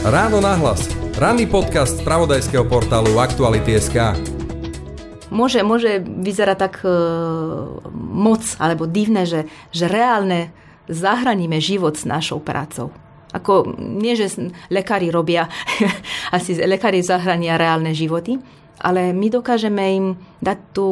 Ráno 0.00 0.40
nahlas. 0.40 0.88
Ranný 1.20 1.44
podcast 1.44 2.00
z 2.00 2.04
pravodajského 2.08 2.64
portálu 2.64 3.20
Aktuality.sk 3.20 4.16
Môže, 5.28 5.60
môže 5.62 6.00
vyzerať 6.00 6.56
tak 6.56 6.74
e, 6.82 6.90
moc 7.94 8.42
alebo 8.56 8.88
divné, 8.88 9.28
že, 9.28 9.46
že 9.70 9.86
reálne 9.86 10.50
zahraníme 10.90 11.60
život 11.62 11.94
s 11.94 12.08
našou 12.08 12.42
prácou. 12.42 12.90
Ako 13.30 13.78
nie, 13.78 14.18
že 14.18 14.50
lekári 14.72 15.12
robia, 15.12 15.46
asi 16.34 16.58
lekári 16.58 17.04
zahrania 17.04 17.60
reálne 17.60 17.94
životy, 17.94 18.40
ale 18.82 19.14
my 19.14 19.28
dokážeme 19.30 19.84
im 19.94 20.06
dať 20.42 20.58
tú, 20.74 20.88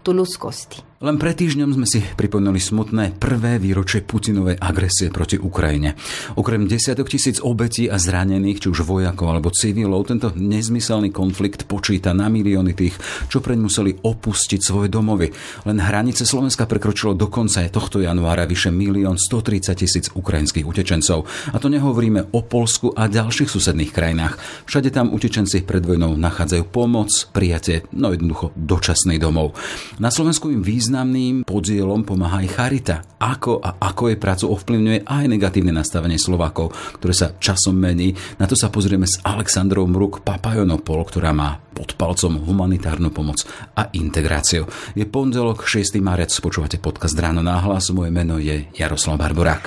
tú 0.00 0.10
ľudskosti. 0.16 0.80
Len 0.96 1.20
pred 1.20 1.36
týždňom 1.36 1.76
sme 1.76 1.84
si 1.84 2.00
pripomenuli 2.00 2.56
smutné 2.56 3.20
prvé 3.20 3.60
výročie 3.60 4.00
Putinovej 4.00 4.56
agresie 4.56 5.12
proti 5.12 5.36
Ukrajine. 5.36 5.92
Okrem 6.40 6.64
desiatok 6.64 7.12
tisíc 7.12 7.36
obetí 7.36 7.84
a 7.84 8.00
zranených, 8.00 8.64
či 8.64 8.72
už 8.72 8.80
vojakov 8.80 9.28
alebo 9.28 9.52
civilov, 9.52 10.08
tento 10.08 10.32
nezmyselný 10.32 11.12
konflikt 11.12 11.68
počíta 11.68 12.16
na 12.16 12.32
milióny 12.32 12.72
tých, 12.72 12.96
čo 13.28 13.44
preň 13.44 13.58
museli 13.60 13.92
opustiť 13.92 14.60
svoje 14.64 14.88
domovy. 14.88 15.28
Len 15.68 15.76
hranice 15.76 16.24
Slovenska 16.24 16.64
prekročilo 16.64 17.12
do 17.12 17.28
konca 17.28 17.60
tohto 17.68 18.00
januára 18.00 18.48
vyše 18.48 18.72
milión 18.72 19.20
130 19.20 19.76
tisíc 19.76 20.08
ukrajinských 20.16 20.64
utečencov. 20.64 21.28
A 21.52 21.60
to 21.60 21.68
nehovoríme 21.68 22.32
o 22.32 22.40
Polsku 22.40 22.96
a 22.96 23.04
ďalších 23.04 23.52
susedných 23.52 23.92
krajinách. 23.92 24.40
Všade 24.64 24.88
tam 24.96 25.12
utečenci 25.12 25.60
pred 25.60 25.84
vojnou 25.84 26.16
nachádzajú 26.16 26.64
pomoc, 26.72 27.12
prijatie, 27.36 27.84
no 27.92 28.16
jednoducho 28.16 28.56
dočasný 28.56 29.20
domov. 29.20 29.52
Na 30.00 30.08
Slovensku 30.08 30.48
im 30.48 30.64
význam 30.64 30.85
významným 30.86 31.42
podielom 31.42 32.06
pomáha 32.06 32.46
aj 32.46 32.48
charita. 32.54 32.96
Ako 33.18 33.58
a 33.58 33.74
ako 33.82 34.14
jej 34.14 34.18
prácu 34.22 34.54
ovplyvňuje 34.54 35.02
aj 35.02 35.24
negatívne 35.26 35.74
nastavenie 35.74 36.14
Slovákov, 36.14 36.70
ktoré 37.02 37.10
sa 37.10 37.34
časom 37.42 37.74
mení. 37.74 38.14
Na 38.38 38.46
to 38.46 38.54
sa 38.54 38.70
pozrieme 38.70 39.02
s 39.02 39.18
Alexandrou 39.26 39.82
Mruk 39.90 40.22
Papajonopol, 40.22 41.02
ktorá 41.10 41.34
má 41.34 41.58
pod 41.74 41.98
palcom 41.98 42.38
humanitárnu 42.38 43.10
pomoc 43.10 43.42
a 43.74 43.90
integráciu. 43.98 44.70
Je 44.94 45.02
pondelok 45.02 45.66
6. 45.66 45.98
marec, 45.98 46.30
počúvate 46.38 46.78
podcast 46.78 47.18
Ráno 47.18 47.42
náhlas, 47.42 47.90
moje 47.90 48.14
meno 48.14 48.38
je 48.38 48.70
Jaroslav 48.78 49.18
Barborák. 49.18 49.66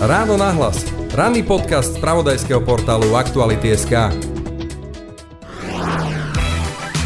Ráno 0.00 0.40
nahlas. 0.40 0.80
Ranný 1.12 1.44
podcast 1.44 1.92
z 1.92 2.00
pravodajského 2.00 2.64
portálu 2.64 3.12
Aktuality.sk. 3.20 4.33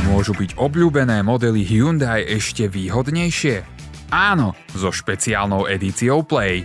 Môžu 0.08 0.32
byť 0.32 0.56
obľúbené 0.56 1.20
modely 1.20 1.68
Hyundai 1.68 2.24
ešte 2.24 2.64
výhodnejšie? 2.64 3.60
Áno, 4.08 4.56
so 4.72 4.88
špeciálnou 4.88 5.68
edíciou 5.68 6.24
Play. 6.24 6.64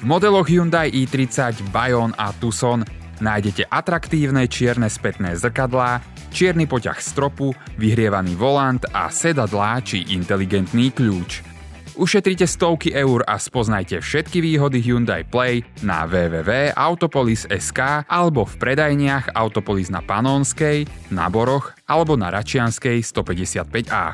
V 0.00 0.04
modeloch 0.06 0.46
Hyundai 0.46 0.94
i30, 0.94 1.66
Bayon 1.74 2.14
a 2.14 2.30
Tucson 2.38 2.86
nájdete 3.18 3.66
atraktívne 3.66 4.46
čierne 4.46 4.86
spätné 4.86 5.34
zrkadlá, 5.34 5.98
čierny 6.30 6.70
poťah 6.70 7.02
stropu, 7.02 7.58
vyhrievaný 7.74 8.38
volant 8.38 8.86
a 8.94 9.10
sedadlá 9.10 9.82
či 9.82 10.06
inteligentný 10.14 10.94
kľúč. 10.94 11.55
Ušetrite 11.96 12.44
stovky 12.44 12.92
eur 12.92 13.24
a 13.24 13.40
spoznajte 13.40 14.04
všetky 14.04 14.44
výhody 14.44 14.84
Hyundai 14.84 15.24
Play 15.24 15.64
na 15.80 16.04
www.autopolis.sk 16.04 18.04
alebo 18.04 18.44
v 18.44 18.54
predajniach 18.60 19.32
Autopolis 19.32 19.88
na 19.88 20.04
Panonskej, 20.04 20.84
na 21.08 21.32
Boroch 21.32 21.72
alebo 21.88 22.20
na 22.20 22.28
Račianskej 22.28 23.00
155A. 23.00 24.12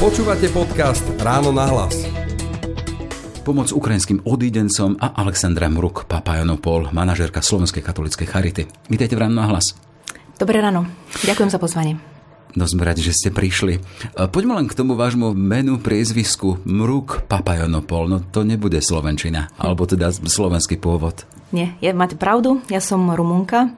Počúvate 0.00 0.48
podcast 0.48 1.04
Ráno 1.20 1.52
na 1.52 1.68
hlas. 1.68 2.08
Pomoc 3.44 3.68
ukrajinským 3.76 4.24
odídencom 4.24 4.96
a 4.96 5.20
Alexandra 5.20 5.68
Mruk 5.68 6.08
Papajanopol, 6.08 6.88
manažérka 6.96 7.44
Slovenskej 7.44 7.84
katolíckej 7.84 8.24
charity. 8.24 8.62
Vítejte 8.88 9.20
v 9.20 9.28
Ráno 9.28 9.36
na 9.36 9.52
hlas. 9.52 9.76
Dobré 10.40 10.64
ráno. 10.64 10.88
Ďakujem 11.22 11.52
za 11.52 11.60
pozvanie. 11.60 12.11
No 12.52 12.68
sme 12.68 12.84
radi, 12.84 13.00
že 13.00 13.16
ste 13.16 13.28
prišli. 13.32 13.80
Poďme 14.28 14.60
len 14.60 14.68
k 14.68 14.76
tomu 14.76 14.92
vášmu 14.92 15.32
menu, 15.32 15.80
priezvisku 15.80 16.60
Mruk 16.68 17.24
Papajonopol. 17.24 18.12
No 18.12 18.18
to 18.20 18.44
nebude 18.44 18.76
Slovenčina, 18.84 19.48
hm. 19.48 19.52
alebo 19.56 19.88
teda 19.88 20.12
slovenský 20.12 20.76
pôvod. 20.76 21.24
Nie, 21.52 21.76
je, 21.84 21.92
máte 21.92 22.16
pravdu, 22.16 22.64
ja 22.72 22.80
som 22.80 23.04
Rumunka. 23.12 23.72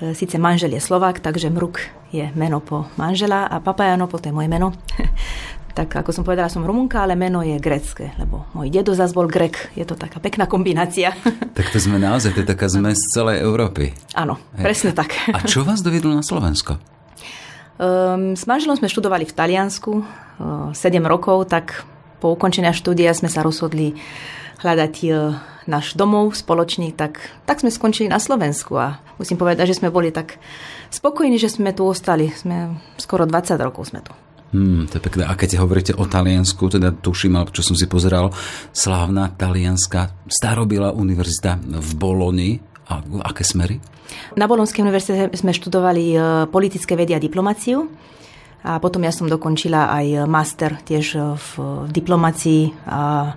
E, 0.00 0.16
Sice 0.16 0.40
manžel 0.40 0.72
je 0.76 0.80
Slovák, 0.80 1.20
takže 1.20 1.52
Mruk 1.52 1.80
je 2.08 2.32
meno 2.32 2.64
po 2.64 2.88
manžela 2.96 3.44
a 3.44 3.60
Papajonopol 3.60 4.20
to 4.20 4.28
je 4.32 4.36
moje 4.36 4.48
meno. 4.48 4.72
tak 5.76 5.92
ako 5.92 6.08
som 6.08 6.24
povedala, 6.24 6.48
som 6.48 6.64
Rumunka, 6.64 7.04
ale 7.04 7.12
meno 7.20 7.44
je 7.44 7.60
grecké, 7.60 8.16
lebo 8.16 8.48
môj 8.56 8.72
dedo 8.72 8.96
zase 8.96 9.12
bol 9.12 9.28
Grek. 9.28 9.76
Je 9.76 9.84
to 9.84 9.92
taká 9.92 10.16
pekná 10.24 10.48
kombinácia. 10.48 11.12
Tak 11.56 11.72
to 11.72 11.80
sme 11.80 11.96
naozaj, 11.96 12.36
to 12.36 12.44
je 12.44 12.52
taká 12.52 12.68
zmes 12.68 13.00
celej 13.16 13.40
Európy. 13.40 13.96
Áno, 14.12 14.36
presne 14.60 14.92
tak. 14.92 15.16
A 15.32 15.40
čo 15.48 15.64
vás 15.64 15.80
dovedlo 15.80 16.12
na 16.12 16.20
Slovensko? 16.20 16.76
Um, 17.76 18.32
s 18.32 18.48
manželom 18.48 18.80
sme 18.80 18.88
študovali 18.88 19.28
v 19.28 19.36
Taliansku 19.36 19.92
uh, 20.00 20.72
7 20.72 20.96
rokov, 21.04 21.52
tak 21.52 21.84
po 22.24 22.32
ukončenia 22.32 22.72
štúdia 22.72 23.12
sme 23.12 23.28
sa 23.28 23.44
rozhodli 23.44 23.92
hľadať 24.64 24.94
uh, 25.12 25.36
náš 25.68 25.92
domov 25.92 26.32
spoločný, 26.32 26.96
tak, 26.96 27.20
tak 27.44 27.60
sme 27.60 27.68
skončili 27.68 28.08
na 28.08 28.16
Slovensku 28.16 28.78
a 28.80 29.02
musím 29.20 29.36
povedať, 29.36 29.74
že 29.74 29.78
sme 29.82 29.92
boli 29.92 30.08
tak 30.08 30.40
spokojní, 30.88 31.36
že 31.36 31.52
sme 31.52 31.76
tu 31.76 31.84
ostali. 31.84 32.32
Sme 32.32 32.80
skoro 32.96 33.28
20 33.28 33.60
rokov 33.60 33.92
sme 33.92 34.00
tu. 34.00 34.14
Hmm, 34.54 34.86
to 34.86 34.96
je 34.96 35.04
pekné. 35.04 35.26
A 35.26 35.34
keď 35.34 35.60
hovoríte 35.60 35.92
o 35.98 36.06
Taliansku, 36.06 36.70
teda 36.70 36.94
tuším, 36.94 37.36
alebo 37.36 37.50
čo 37.50 37.66
som 37.66 37.74
si 37.74 37.90
pozeral, 37.90 38.30
slávna 38.70 39.34
talianská 39.34 40.24
starobila 40.30 40.94
univerzita 40.94 41.58
v 41.60 41.90
Boloni. 41.98 42.50
A 42.86 43.02
aké 43.26 43.42
smery? 43.42 43.82
Na 44.38 44.46
Bolonskej 44.46 44.86
univerzite 44.86 45.34
sme 45.34 45.50
študovali 45.50 46.04
e, 46.14 46.18
politické 46.46 46.94
vedy 46.94 47.14
a 47.16 47.22
diplomáciu. 47.22 47.90
A 48.66 48.82
potom 48.82 49.02
ja 49.06 49.14
som 49.14 49.30
dokončila 49.30 49.90
aj 49.90 50.26
master 50.26 50.78
tiež 50.82 51.06
e, 51.14 51.20
v 51.34 51.50
diplomácii 51.90 52.86
a 52.86 53.34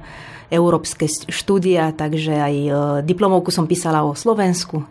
európske 0.49 1.05
štúdia, 1.09 1.93
takže 1.93 2.33
aj 2.33 2.55
e, 2.55 2.69
diplomovku 3.05 3.49
som 3.53 3.69
písala 3.69 4.05
o 4.05 4.17
Slovensku 4.17 4.85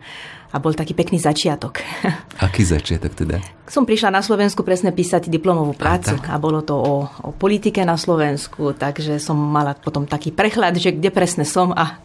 a 0.49 0.57
bol 0.57 0.73
taký 0.73 0.97
pekný 0.97 1.21
začiatok. 1.21 1.85
Aký 2.47 2.65
začiatok 2.65 3.13
teda? 3.13 3.37
Som 3.69 3.85
prišla 3.85 4.09
na 4.09 4.25
Slovensku 4.25 4.65
presne 4.65 4.97
písať 4.97 5.29
diplomovú 5.29 5.77
prácu 5.77 6.17
a, 6.25 6.35
a 6.35 6.41
bolo 6.41 6.65
to 6.65 6.73
o, 6.73 7.05
o 7.05 7.31
politike 7.37 7.85
na 7.85 8.01
Slovensku, 8.01 8.73
takže 8.73 9.21
som 9.21 9.37
mala 9.37 9.77
potom 9.77 10.09
taký 10.09 10.33
prehľad, 10.33 10.81
že 10.81 10.97
kde 10.97 11.11
presne 11.13 11.45
som 11.45 11.77
a 11.77 12.01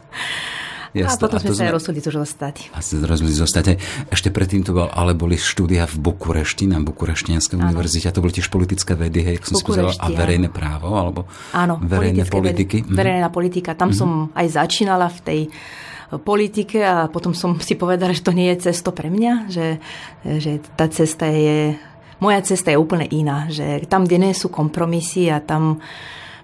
Jasne. 0.94 1.18
A 1.18 1.22
potom 1.26 1.42
sme 1.42 1.58
sa 1.58 1.66
aj 1.66 1.74
rozhodli 1.74 2.06
tu 2.06 2.14
zostať. 2.14 2.70
A 2.78 2.86
ste 2.86 3.02
rozhodli 3.02 3.34
zostať. 3.34 3.82
Ešte 4.14 4.30
predtým 4.30 4.62
to 4.62 4.78
bol, 4.78 4.86
ale 4.94 5.18
boli 5.18 5.42
štúdia 5.42 5.90
v 5.90 5.98
Bukurešti, 5.98 6.70
na 6.70 6.78
Bukureštinskej 6.86 7.58
univerzite. 7.58 8.14
A 8.14 8.14
to 8.14 8.22
boli 8.22 8.30
tiež 8.30 8.54
politické 8.54 8.94
vedy, 8.94 9.26
hej, 9.26 9.42
som 9.42 9.58
si 9.58 9.66
a 9.74 10.08
verejné 10.14 10.54
právo, 10.54 10.94
alebo 10.94 11.26
áno, 11.58 11.82
verejné 11.82 12.30
politiky. 12.30 12.86
Vedy, 12.86 12.94
mhm. 12.94 12.98
verejná 12.98 13.30
politika. 13.34 13.74
Tam 13.74 13.90
mm-hmm. 13.90 13.98
som 13.98 14.30
aj 14.38 14.48
začínala 14.54 15.10
v 15.10 15.20
tej 15.26 15.40
eh, 15.50 16.18
politike 16.22 16.86
a 16.86 17.10
potom 17.10 17.34
som 17.34 17.58
si 17.58 17.74
povedala, 17.74 18.14
že 18.14 18.22
to 18.22 18.38
nie 18.38 18.54
je 18.54 18.70
cesto 18.70 18.94
pre 18.94 19.10
mňa, 19.10 19.34
že, 19.50 19.82
že 20.22 20.62
tá 20.78 20.86
cesta 20.94 21.26
je, 21.26 21.74
moja 22.22 22.46
cesta 22.46 22.70
je 22.70 22.78
úplne 22.78 23.10
iná, 23.10 23.50
že 23.50 23.82
tam, 23.90 24.06
kde 24.06 24.30
nie 24.30 24.34
sú 24.38 24.54
kompromisy 24.54 25.34
a 25.34 25.42
tam, 25.42 25.82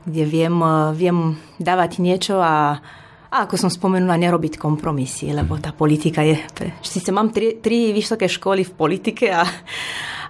kde 0.09 0.25
viem, 0.25 0.57
eh, 0.57 0.89
viem 0.97 1.37
dávať 1.61 2.01
niečo 2.01 2.41
a 2.41 2.81
a 3.29 3.45
ako 3.45 3.55
som 3.61 3.69
spomenula, 3.69 4.17
nerobiť 4.17 4.57
kompromisy, 4.57 5.29
lebo 5.29 5.61
tá 5.61 5.69
politika 5.69 6.25
je... 6.25 6.33
Sice 6.81 7.13
mám 7.13 7.29
tri, 7.29 7.61
tri 7.61 7.93
vysoké 7.93 8.25
školy 8.25 8.65
v 8.65 8.73
politike, 8.73 9.29
a, 9.29 9.45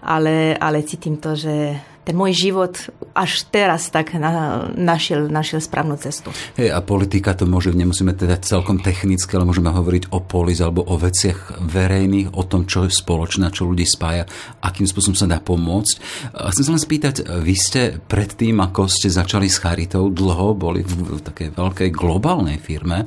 ale, 0.03 0.59
ale 0.59 0.83
cítim 0.83 1.15
to, 1.15 1.31
že 1.31 1.79
ten 2.09 2.17
môj 2.17 2.33
život 2.33 2.73
až 3.13 3.45
teraz 3.53 3.93
tak 3.93 4.17
na, 4.17 4.65
našiel, 4.73 5.29
našiel 5.29 5.61
správnu 5.61 5.93
cestu. 6.01 6.33
Hej, 6.57 6.73
a 6.73 6.81
politika 6.81 7.37
to 7.37 7.45
môže, 7.45 7.69
nemusíme 7.69 8.17
teda 8.17 8.41
celkom 8.41 8.81
technicky, 8.81 9.29
ale 9.37 9.45
môžeme 9.45 9.69
hovoriť 9.69 10.09
o 10.09 10.17
polis 10.25 10.57
alebo 10.57 10.81
o 10.89 10.97
veciach 10.97 11.61
verejných, 11.61 12.33
o 12.33 12.41
tom, 12.49 12.65
čo 12.65 12.89
je 12.89 12.97
spoločné, 12.97 13.53
čo 13.53 13.69
ľudí 13.69 13.85
spája, 13.85 14.25
akým 14.57 14.89
spôsobom 14.89 15.13
sa 15.13 15.29
dá 15.29 15.37
pomôcť. 15.37 15.95
A 16.33 16.49
chcem 16.49 16.65
sa 16.65 16.73
len 16.73 16.81
spýtať, 16.81 17.29
vy 17.45 17.53
ste 17.53 18.01
predtým, 18.01 18.57
ako 18.57 18.89
ste 18.89 19.13
začali 19.13 19.45
s 19.45 19.61
Charitou, 19.61 20.09
dlho 20.09 20.57
boli 20.57 20.81
v, 20.81 21.21
v 21.21 21.21
takej 21.21 21.53
veľkej 21.53 21.89
globálnej 21.93 22.57
firme. 22.57 23.05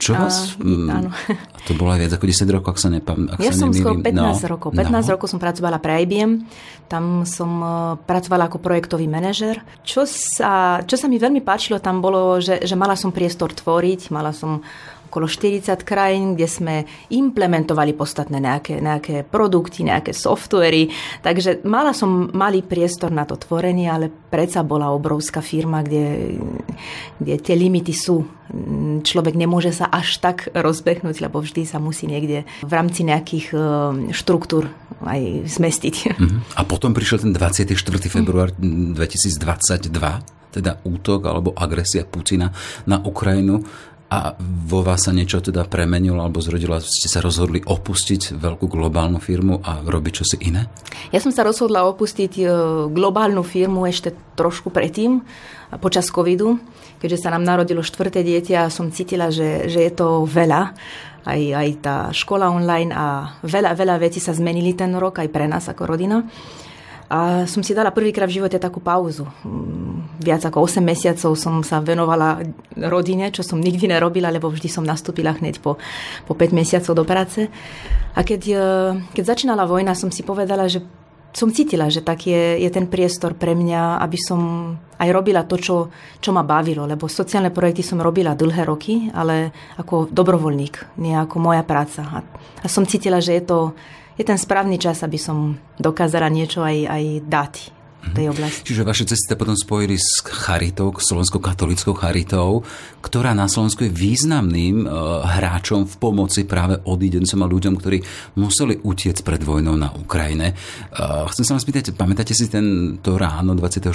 Čo 0.00 0.12
vás... 0.16 0.56
A, 0.60 1.00
áno. 1.00 1.10
To 1.64 1.72
bolo 1.72 1.96
aj 1.96 2.00
viac 2.04 2.12
ako 2.20 2.26
10 2.28 2.54
rokov, 2.60 2.70
ak 2.76 2.78
sa, 2.80 2.88
nepam, 2.92 3.24
ak 3.24 3.40
ja 3.40 3.48
sa 3.48 3.64
som 3.64 3.72
skoro 3.72 3.96
15 3.96 4.12
no, 4.12 4.36
rokov. 4.52 4.70
15 4.76 4.84
no. 4.84 5.10
rokov 5.16 5.28
som 5.32 5.40
pracovala 5.40 5.80
pre 5.80 6.04
IBM. 6.04 6.44
Tam 6.92 7.24
som 7.24 7.50
e, 7.64 7.68
pracovala 8.04 8.52
ako 8.52 8.60
projektový 8.60 9.08
manažer. 9.08 9.64
Čo 9.80 10.04
sa, 10.04 10.84
čo 10.84 11.00
sa 11.00 11.08
mi 11.08 11.16
veľmi 11.16 11.40
páčilo 11.40 11.80
tam 11.80 12.04
bolo, 12.04 12.36
že, 12.36 12.60
že 12.60 12.76
mala 12.76 13.00
som 13.00 13.16
priestor 13.16 13.56
tvoriť, 13.56 14.12
mala 14.12 14.36
som 14.36 14.60
okolo 15.14 15.30
40 15.30 15.86
krajín, 15.86 16.34
kde 16.34 16.50
sme 16.50 16.74
implementovali 17.14 17.94
podstatné 17.94 18.42
nejaké, 18.42 18.82
nejaké 18.82 19.22
produkty, 19.22 19.86
nejaké 19.86 20.10
softvery. 20.10 20.90
Takže 21.22 21.62
mala 21.62 21.94
som 21.94 22.34
malý 22.34 22.66
priestor 22.66 23.14
na 23.14 23.22
to 23.22 23.38
tvorenie, 23.38 23.86
ale 23.86 24.10
predsa 24.10 24.66
bola 24.66 24.90
obrovská 24.90 25.38
firma, 25.38 25.86
kde, 25.86 26.34
kde 27.22 27.34
tie 27.38 27.54
limity 27.54 27.94
sú. 27.94 28.26
Človek 29.06 29.38
nemôže 29.38 29.70
sa 29.70 29.86
až 29.86 30.18
tak 30.18 30.50
rozbehnúť, 30.50 31.22
lebo 31.22 31.38
vždy 31.38 31.62
sa 31.62 31.78
musí 31.78 32.10
niekde 32.10 32.42
v 32.66 32.72
rámci 32.74 33.06
nejakých 33.06 33.54
e, 33.54 33.58
štruktúr 34.10 34.66
aj 35.06 35.46
zmestiť. 35.46 35.94
Uh-huh. 36.10 36.42
A 36.58 36.66
potom 36.66 36.90
prišiel 36.90 37.22
ten 37.22 37.30
24. 37.30 37.70
február 38.10 38.50
2022, 38.58 39.94
teda 40.54 40.82
útok 40.82 41.30
alebo 41.30 41.54
agresia 41.54 42.02
Putina 42.02 42.50
na 42.86 42.98
Ukrajinu 42.98 43.62
a 44.14 44.38
vo 44.38 44.86
vás 44.86 45.10
sa 45.10 45.10
niečo 45.10 45.42
teda 45.42 45.66
premenilo 45.66 46.22
alebo 46.22 46.38
zrodila, 46.38 46.78
ste 46.78 47.10
sa 47.10 47.18
rozhodli 47.18 47.58
opustiť 47.66 48.38
veľkú 48.38 48.70
globálnu 48.70 49.18
firmu 49.18 49.58
a 49.58 49.82
robiť 49.82 50.12
čosi 50.22 50.36
iné? 50.46 50.70
Ja 51.10 51.18
som 51.18 51.34
sa 51.34 51.42
rozhodla 51.42 51.82
opustiť 51.90 52.32
e, 52.38 52.44
globálnu 52.94 53.42
firmu 53.42 53.82
ešte 53.90 54.14
trošku 54.38 54.70
predtým, 54.70 55.18
počas 55.82 56.06
covidu, 56.14 56.62
keďže 57.02 57.26
sa 57.26 57.34
nám 57.34 57.42
narodilo 57.42 57.82
štvrté 57.82 58.22
dieťa 58.22 58.70
a 58.70 58.72
som 58.72 58.94
cítila, 58.94 59.34
že, 59.34 59.66
že 59.66 59.82
je 59.82 59.92
to 59.92 60.22
veľa 60.22 60.78
aj, 61.24 61.40
aj 61.56 61.68
tá 61.82 61.96
škola 62.14 62.52
online 62.52 62.92
a 62.94 63.34
veľa, 63.42 63.74
veľa 63.74 63.96
vecí 63.98 64.20
sa 64.20 64.36
zmenili 64.36 64.76
ten 64.76 64.92
rok 64.94 65.18
aj 65.18 65.28
pre 65.32 65.48
nás 65.48 65.66
ako 65.66 65.96
rodina. 65.96 66.22
A 67.08 67.44
som 67.44 67.60
si 67.60 67.76
dala 67.76 67.92
prvýkrát 67.92 68.24
v 68.24 68.40
živote 68.40 68.56
takú 68.56 68.80
pauzu. 68.80 69.28
Viac 70.18 70.48
ako 70.48 70.64
8 70.64 70.80
mesiacov 70.80 71.36
som 71.36 71.60
sa 71.60 71.84
venovala 71.84 72.40
rodine, 72.76 73.28
čo 73.28 73.44
som 73.44 73.60
nikdy 73.60 73.92
nerobila, 73.92 74.32
lebo 74.32 74.48
vždy 74.48 74.68
som 74.72 74.84
nastúpila 74.86 75.36
hneď 75.36 75.60
po, 75.60 75.76
po 76.24 76.32
5 76.32 76.56
mesiacov 76.56 76.92
do 76.96 77.04
práce. 77.04 77.46
A 78.14 78.20
keď, 78.24 78.42
e, 78.48 78.66
keď 79.12 79.24
začínala 79.36 79.68
vojna, 79.68 79.92
som 79.92 80.08
si 80.08 80.24
povedala, 80.24 80.64
že 80.70 80.80
som 81.34 81.50
cítila, 81.50 81.90
že 81.90 81.98
tak 82.00 82.30
je, 82.30 82.62
je 82.62 82.70
ten 82.70 82.86
priestor 82.86 83.34
pre 83.34 83.58
mňa, 83.58 83.98
aby 83.98 84.18
som 84.22 84.40
aj 85.02 85.10
robila 85.10 85.42
to, 85.42 85.58
čo, 85.58 85.90
čo 86.22 86.30
ma 86.30 86.46
bavilo, 86.46 86.86
lebo 86.86 87.10
sociálne 87.10 87.50
projekty 87.50 87.82
som 87.82 87.98
robila 87.98 88.38
dlhé 88.38 88.62
roky, 88.62 89.10
ale 89.10 89.50
ako 89.74 90.14
dobrovoľník, 90.14 91.02
nie 91.02 91.18
ako 91.18 91.42
moja 91.42 91.66
práca. 91.66 92.06
A, 92.06 92.18
a 92.62 92.66
som 92.70 92.86
cítila, 92.86 93.18
že 93.18 93.34
je 93.34 93.42
to, 93.42 93.74
je 94.14 94.24
ten 94.24 94.38
správny 94.38 94.78
čas, 94.78 95.02
aby 95.02 95.18
som 95.18 95.58
dokázala 95.78 96.30
niečo 96.30 96.62
aj, 96.62 96.78
aj 96.86 97.04
dať 97.26 97.52
tej 98.12 98.28
oblasti. 98.28 98.66
Čiže 98.68 98.82
vaše 98.84 99.04
cesty 99.08 99.32
sa 99.32 99.40
potom 99.40 99.56
spojili 99.56 99.96
s 99.96 100.20
charitou, 100.20 100.92
slovenskou 100.92 101.40
katolickou 101.40 101.96
charitou, 101.96 102.66
ktorá 103.00 103.32
na 103.32 103.48
Slovensku 103.48 103.88
je 103.88 103.92
významným 103.92 104.84
uh, 104.84 105.24
hráčom 105.24 105.88
v 105.88 105.94
pomoci 105.96 106.44
práve 106.44 106.80
odídencom 106.84 107.40
a 107.40 107.46
ľuďom, 107.48 107.74
ktorí 107.80 107.98
museli 108.36 108.80
utiec 108.84 109.20
pred 109.24 109.40
vojnou 109.40 109.78
na 109.78 109.92
Ukrajine. 109.96 110.52
Uh, 110.92 111.24
chcem 111.32 111.44
sa 111.46 111.56
vás 111.56 111.64
pýtať, 111.64 111.96
pamätáte 111.96 112.36
si 112.36 112.50
ten, 112.50 112.98
to 113.00 113.16
ráno 113.16 113.56
24. 113.56 113.88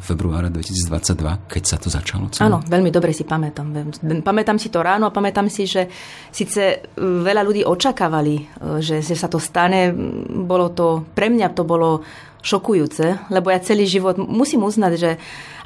februára 0.00 0.48
2022, 0.48 1.50
keď 1.50 1.62
sa 1.66 1.76
to 1.76 1.92
začalo? 1.92 2.32
Celé? 2.32 2.48
Áno, 2.48 2.62
veľmi 2.64 2.88
dobre 2.88 3.12
si 3.12 3.26
pamätám. 3.26 3.98
Pamätám 4.22 4.56
si 4.56 4.72
to 4.72 4.80
ráno 4.80 5.08
a 5.08 5.14
pamätám 5.14 5.50
si, 5.52 5.66
že 5.66 5.90
síce 6.30 6.92
veľa 7.00 7.42
ľudí 7.42 7.62
očakávali, 7.66 8.46
že, 8.78 9.02
že 9.02 9.14
sa 9.18 9.26
to 9.26 9.42
stane. 9.42 9.90
Bolo 10.30 10.70
to, 10.70 11.04
pre 11.12 11.32
mňa 11.32 11.48
to 11.56 11.66
bolo 11.66 12.04
šokujúce, 12.40 13.28
lebo 13.28 13.52
ja 13.52 13.60
celý 13.60 13.84
život 13.84 14.16
musím 14.16 14.64
uznať, 14.64 14.92
že 14.96 15.10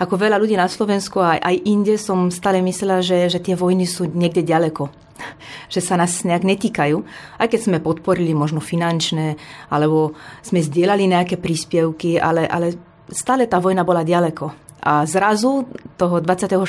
ako 0.03 0.19
veľa 0.19 0.37
ľudí 0.43 0.59
na 0.59 0.67
Slovensku 0.67 1.23
aj, 1.23 1.39
aj 1.39 1.57
inde 1.63 1.95
som 1.95 2.35
stále 2.35 2.59
myslela, 2.63 2.99
že, 2.99 3.31
že 3.31 3.39
tie 3.39 3.55
vojny 3.55 3.87
sú 3.87 4.11
niekde 4.11 4.43
ďaleko 4.43 4.91
že 5.75 5.81
sa 5.81 5.95
nás 5.95 6.27
nejak 6.27 6.43
netýkajú, 6.43 6.97
aj 7.39 7.47
keď 7.47 7.61
sme 7.61 7.79
podporili 7.85 8.35
možno 8.35 8.59
finančné, 8.59 9.39
alebo 9.71 10.15
sme 10.43 10.61
zdieľali 10.63 11.07
nejaké 11.07 11.39
príspevky, 11.39 12.19
ale, 12.19 12.47
ale 12.51 12.75
stále 13.11 13.47
tá 13.47 13.63
vojna 13.63 13.87
bola 13.87 14.03
ďaleko. 14.03 14.65
A 14.85 15.09
zrazu 15.09 15.65
toho 15.97 16.21
24. 16.21 16.61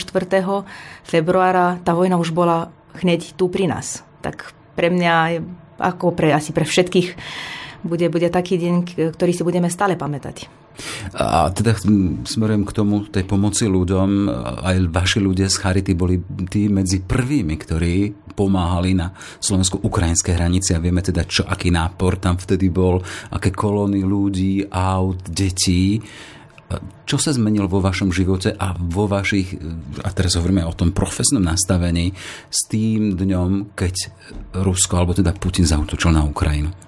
februára 1.04 1.84
tá 1.84 1.92
vojna 1.92 2.16
už 2.16 2.31
bola 2.31 2.72
hneď 3.04 3.36
tu 3.36 3.51
pri 3.51 3.68
nás. 3.68 4.08
Tak 4.24 4.56
pre 4.72 4.88
mňa, 4.88 5.44
ako 5.75 6.16
pre, 6.16 6.31
asi 6.31 6.56
pre 6.56 6.63
všetkých 6.63 7.08
bude, 7.86 8.10
bude 8.10 8.28
taký 8.34 8.58
deň, 8.58 8.76
ktorý 9.14 9.32
si 9.32 9.46
budeme 9.46 9.70
stále 9.70 9.94
pamätať. 9.94 10.66
A 11.16 11.48
teda 11.56 11.72
smerujem 12.28 12.68
k 12.68 12.76
tomu, 12.76 13.08
tej 13.08 13.24
pomoci 13.24 13.64
ľuďom, 13.64 14.28
aj 14.60 14.92
vaši 14.92 15.24
ľudia 15.24 15.48
z 15.48 15.56
Charity 15.56 15.94
boli 15.96 16.20
tí 16.52 16.68
medzi 16.68 17.00
prvými, 17.00 17.56
ktorí 17.56 17.96
pomáhali 18.36 18.92
na 18.92 19.16
slovensko-ukrajinské 19.40 20.36
hranici 20.36 20.76
a 20.76 20.84
vieme 20.84 21.00
teda, 21.00 21.24
čo, 21.24 21.48
aký 21.48 21.72
nápor 21.72 22.20
tam 22.20 22.36
vtedy 22.36 22.68
bol, 22.68 23.00
aké 23.32 23.56
kolóny 23.56 24.04
ľudí, 24.04 24.68
aut, 24.68 25.24
detí. 25.32 26.04
Čo 27.08 27.16
sa 27.22 27.32
zmenilo 27.32 27.72
vo 27.72 27.80
vašom 27.80 28.12
živote 28.12 28.52
a 28.52 28.76
vo 28.76 29.08
vašich, 29.08 29.56
a 30.04 30.12
teraz 30.12 30.36
hovoríme 30.36 30.68
o 30.68 30.76
tom 30.76 30.92
profesnom 30.92 31.40
nastavení, 31.40 32.12
s 32.52 32.68
tým 32.68 33.16
dňom, 33.16 33.72
keď 33.78 33.96
Rusko, 34.60 35.00
alebo 35.00 35.16
teda 35.16 35.32
Putin 35.40 35.64
zautočil 35.64 36.12
na 36.12 36.28
Ukrajinu? 36.28 36.85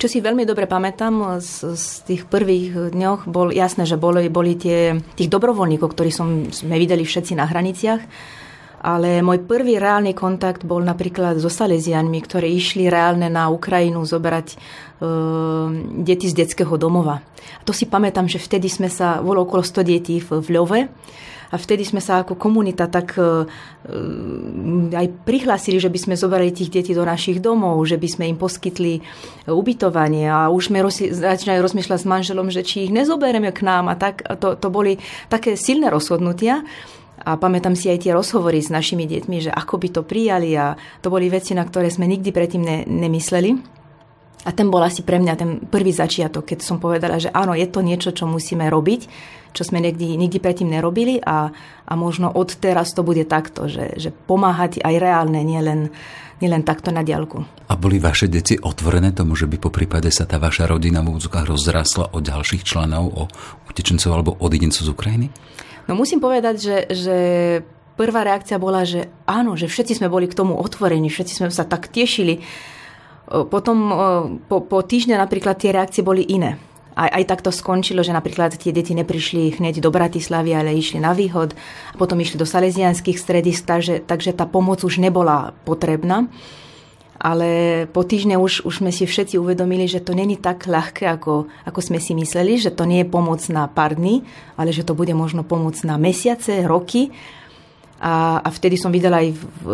Čo 0.00 0.08
si 0.08 0.24
veľmi 0.24 0.48
dobre 0.48 0.64
pamätám 0.64 1.44
z, 1.44 1.76
z 1.76 1.86
tých 2.08 2.22
prvých 2.24 2.96
dňoch, 2.96 3.28
bol 3.28 3.52
jasné, 3.52 3.84
že 3.84 4.00
boli, 4.00 4.32
boli 4.32 4.56
tie, 4.56 4.96
tých 4.96 5.28
dobrovoľníkov, 5.28 5.92
ktorí 5.92 6.08
som, 6.08 6.48
sme 6.48 6.80
videli 6.80 7.04
všetci 7.04 7.36
na 7.36 7.44
hraniciach, 7.44 8.00
ale 8.80 9.20
môj 9.20 9.44
prvý 9.44 9.76
reálny 9.76 10.16
kontakt 10.16 10.64
bol 10.64 10.80
napríklad 10.80 11.36
so 11.36 11.52
Salesianmi, 11.52 12.16
ktorí 12.16 12.48
išli 12.48 12.88
reálne 12.88 13.28
na 13.28 13.52
Ukrajinu 13.52 14.00
zoberať 14.08 14.56
e, 14.56 14.56
deti 16.00 16.32
z 16.32 16.48
detského 16.48 16.80
domova. 16.80 17.20
A 17.60 17.62
to 17.68 17.76
si 17.76 17.84
pamätám, 17.84 18.24
že 18.24 18.40
vtedy 18.40 18.72
sme 18.72 18.88
sa, 18.88 19.20
bolo 19.20 19.44
okolo 19.44 19.60
100 19.60 19.84
detí 19.84 20.16
v, 20.24 20.40
v 20.40 20.48
Ľove 20.48 20.80
a 21.50 21.58
vtedy 21.58 21.82
sme 21.82 21.98
sa 21.98 22.22
ako 22.22 22.38
komunita 22.38 22.86
tak 22.86 23.18
e, 23.18 23.22
e, 23.22 24.94
aj 24.94 25.06
prihlásili, 25.26 25.82
že 25.82 25.90
by 25.90 25.98
sme 25.98 26.14
zobrali 26.14 26.54
tých 26.54 26.70
detí 26.70 26.92
do 26.94 27.02
našich 27.02 27.42
domov, 27.42 27.82
že 27.90 27.98
by 27.98 28.08
sme 28.08 28.24
im 28.30 28.38
poskytli 28.38 29.02
ubytovanie 29.50 30.30
a 30.30 30.46
už 30.46 30.70
sme 30.70 30.78
roz, 30.78 31.02
začínali 31.02 31.58
rozmýšľať 31.58 31.98
s 31.98 32.06
manželom, 32.06 32.48
že 32.54 32.62
či 32.62 32.86
ich 32.86 32.94
nezoberieme 32.94 33.50
k 33.50 33.66
nám 33.66 33.90
a 33.90 33.98
tak. 33.98 34.22
To, 34.38 34.54
to 34.54 34.68
boli 34.70 35.02
také 35.26 35.58
silné 35.58 35.90
rozhodnutia. 35.90 36.62
A 37.20 37.36
pamätám 37.36 37.76
si 37.76 37.92
aj 37.92 38.08
tie 38.08 38.16
rozhovory 38.16 38.64
s 38.64 38.72
našimi 38.72 39.04
deťmi, 39.04 39.44
že 39.44 39.52
ako 39.52 39.76
by 39.76 39.88
to 39.92 40.02
prijali 40.08 40.56
a 40.56 40.72
to 41.04 41.12
boli 41.12 41.28
veci, 41.28 41.52
na 41.52 41.68
ktoré 41.68 41.92
sme 41.92 42.08
nikdy 42.08 42.32
predtým 42.32 42.64
ne, 42.64 42.88
nemysleli. 42.88 43.79
A 44.40 44.56
ten 44.56 44.72
bol 44.72 44.80
asi 44.80 45.04
pre 45.04 45.20
mňa 45.20 45.34
ten 45.36 45.50
prvý 45.68 45.92
začiatok, 45.92 46.48
keď 46.48 46.58
som 46.64 46.80
povedala, 46.80 47.20
že 47.20 47.28
áno, 47.28 47.52
je 47.52 47.68
to 47.68 47.84
niečo, 47.84 48.16
čo 48.16 48.24
musíme 48.24 48.64
robiť, 48.72 49.00
čo 49.52 49.62
sme 49.66 49.84
nikdy, 49.84 50.16
nikdy 50.16 50.38
predtým 50.40 50.72
nerobili 50.72 51.20
a, 51.20 51.52
a 51.84 51.92
možno 51.92 52.32
od 52.32 52.56
teraz 52.56 52.96
to 52.96 53.04
bude 53.04 53.28
takto, 53.28 53.68
že, 53.68 54.00
že 54.00 54.08
pomáhať 54.14 54.80
aj 54.80 54.94
reálne, 54.96 55.44
nielen, 55.44 55.92
nielen 56.40 56.64
takto 56.64 56.88
na 56.88 57.04
diálku. 57.04 57.44
A 57.68 57.76
boli 57.76 58.00
vaše 58.00 58.32
deti 58.32 58.56
otvorené 58.56 59.12
tomu, 59.12 59.36
že 59.36 59.44
by 59.44 59.60
po 59.60 59.68
prípade 59.68 60.08
sa 60.08 60.24
tá 60.24 60.40
vaša 60.40 60.64
rodina 60.70 61.04
v 61.04 61.12
úvodzokách 61.12 61.46
rozrasla 61.50 62.16
o 62.16 62.18
ďalších 62.24 62.64
členov, 62.64 63.12
o 63.12 63.22
utečencov 63.68 64.10
alebo 64.10 64.40
odidencov 64.40 64.88
z 64.88 64.90
Ukrajiny? 64.90 65.26
No 65.84 65.98
musím 65.98 66.22
povedať, 66.22 66.56
že, 66.56 66.76
že 66.88 67.16
prvá 68.00 68.24
reakcia 68.24 68.56
bola, 68.56 68.88
že 68.88 69.12
áno, 69.28 69.58
že 69.58 69.68
všetci 69.68 70.00
sme 70.00 70.08
boli 70.08 70.30
k 70.30 70.38
tomu 70.38 70.56
otvorení, 70.56 71.12
všetci 71.12 71.44
sme 71.44 71.48
sa 71.52 71.68
tak 71.68 71.92
tešili 71.92 72.40
potom 73.30 73.76
po, 74.50 74.58
po 74.66 74.78
týždne 74.82 75.14
napríklad 75.14 75.54
tie 75.54 75.70
reakcie 75.70 76.02
boli 76.02 76.26
iné. 76.26 76.58
Aj, 76.98 77.06
aj 77.06 77.24
tak 77.30 77.40
to 77.46 77.54
skončilo, 77.54 78.02
že 78.02 78.10
napríklad 78.10 78.58
tie 78.58 78.74
deti 78.74 78.92
neprišli 78.98 79.62
hneď 79.62 79.78
do 79.78 79.94
Bratislavy, 79.94 80.52
ale 80.52 80.74
išli 80.74 80.98
na 80.98 81.14
výhod 81.14 81.54
a 81.54 81.96
potom 81.96 82.18
išli 82.18 82.36
do 82.36 82.44
salesianských 82.44 83.16
stredisk, 83.16 83.62
takže, 83.62 84.02
takže 84.02 84.34
tá 84.34 84.44
pomoc 84.44 84.82
už 84.82 84.98
nebola 84.98 85.54
potrebná. 85.62 86.26
Ale 87.20 87.84
po 87.92 88.00
týždne 88.00 88.40
už, 88.40 88.64
už 88.64 88.80
sme 88.80 88.88
si 88.96 89.04
všetci 89.04 89.36
uvedomili, 89.36 89.84
že 89.84 90.00
to 90.00 90.16
není 90.16 90.40
tak 90.40 90.64
ľahké, 90.64 91.04
ako, 91.04 91.52
ako 91.68 91.80
sme 91.84 92.00
si 92.00 92.16
mysleli, 92.16 92.56
že 92.56 92.72
to 92.72 92.88
nie 92.88 93.04
je 93.04 93.12
pomoc 93.12 93.44
na 93.52 93.68
pár 93.68 93.92
dní, 93.92 94.24
ale 94.56 94.72
že 94.72 94.88
to 94.88 94.96
bude 94.96 95.12
možno 95.12 95.44
pomoc 95.44 95.76
na 95.84 96.00
mesiace, 96.00 96.64
roky 96.64 97.12
a, 98.00 98.40
a 98.40 98.48
vtedy 98.48 98.80
som 98.80 98.88
videla 98.88 99.20
aj, 99.20 99.28
v, 99.36 99.64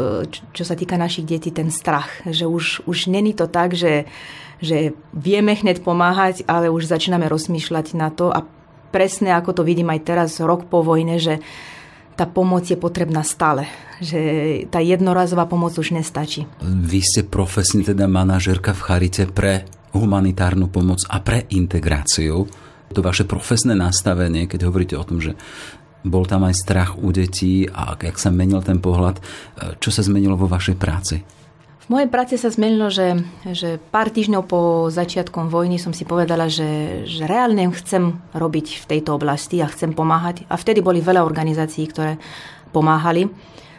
čo 0.51 0.67
sa 0.67 0.75
týka 0.75 0.99
našich 0.99 1.23
detí, 1.23 1.55
ten 1.55 1.71
strach, 1.71 2.11
že 2.27 2.51
už, 2.51 2.83
už 2.91 3.07
není 3.07 3.33
to 3.39 3.47
tak, 3.47 3.79
že, 3.79 4.11
že 4.59 4.99
vieme 5.15 5.55
hneď 5.55 5.87
pomáhať, 5.87 6.43
ale 6.51 6.67
už 6.67 6.91
začíname 6.91 7.31
rozmýšľať 7.31 7.95
na 7.95 8.11
to 8.11 8.35
a 8.35 8.43
presne 8.91 9.31
ako 9.31 9.63
to 9.63 9.63
vidím 9.63 9.95
aj 9.95 10.01
teraz, 10.03 10.31
rok 10.43 10.67
po 10.67 10.83
vojne, 10.83 11.23
že 11.23 11.39
tá 12.17 12.25
pomoc 12.25 12.67
je 12.67 12.75
potrebná 12.81 13.21
stále. 13.23 13.69
Že 14.01 14.21
tá 14.73 14.81
jednorazová 14.81 15.45
pomoc 15.45 15.77
už 15.77 15.93
nestačí. 15.93 16.49
Vy 16.65 17.01
ste 17.05 17.23
profesne 17.29 17.85
teda 17.85 18.09
manažerka 18.09 18.73
v 18.73 18.81
Charite 18.83 19.25
pre 19.29 19.69
humanitárnu 19.93 20.73
pomoc 20.73 21.05
a 21.13 21.21
pre 21.21 21.45
integráciu. 21.53 22.49
To 22.93 23.01
vaše 23.05 23.29
profesné 23.29 23.77
nastavenie, 23.77 24.49
keď 24.49 24.69
hovoríte 24.69 24.97
o 24.97 25.05
tom, 25.05 25.21
že 25.21 25.37
bol 26.07 26.25
tam 26.25 26.47
aj 26.47 26.55
strach 26.55 26.91
u 26.99 27.11
detí 27.11 27.67
a 27.71 27.99
ak 27.99 28.17
sa 28.17 28.31
menil 28.31 28.63
ten 28.63 28.79
pohľad, 28.79 29.19
čo 29.83 29.91
sa 29.91 30.03
zmenilo 30.07 30.39
vo 30.39 30.47
vašej 30.51 30.77
práci? 30.79 31.23
V 31.87 31.95
mojej 31.95 32.11
práci 32.11 32.35
sa 32.35 32.51
zmenilo, 32.51 32.91
že, 32.91 33.15
že 33.47 33.79
pár 33.79 34.11
týždňov 34.11 34.43
po 34.51 34.91
začiatkom 34.91 35.47
vojny 35.47 35.79
som 35.79 35.95
si 35.95 36.03
povedala, 36.03 36.51
že, 36.51 37.07
že 37.07 37.31
reálne 37.31 37.71
chcem 37.71 38.19
robiť 38.35 38.83
v 38.83 38.89
tejto 38.91 39.15
oblasti 39.15 39.63
a 39.63 39.71
chcem 39.71 39.95
pomáhať. 39.95 40.43
A 40.51 40.59
vtedy 40.59 40.83
boli 40.83 40.99
veľa 40.99 41.23
organizácií, 41.23 41.87
ktoré 41.87 42.19
pomáhali. 42.75 43.31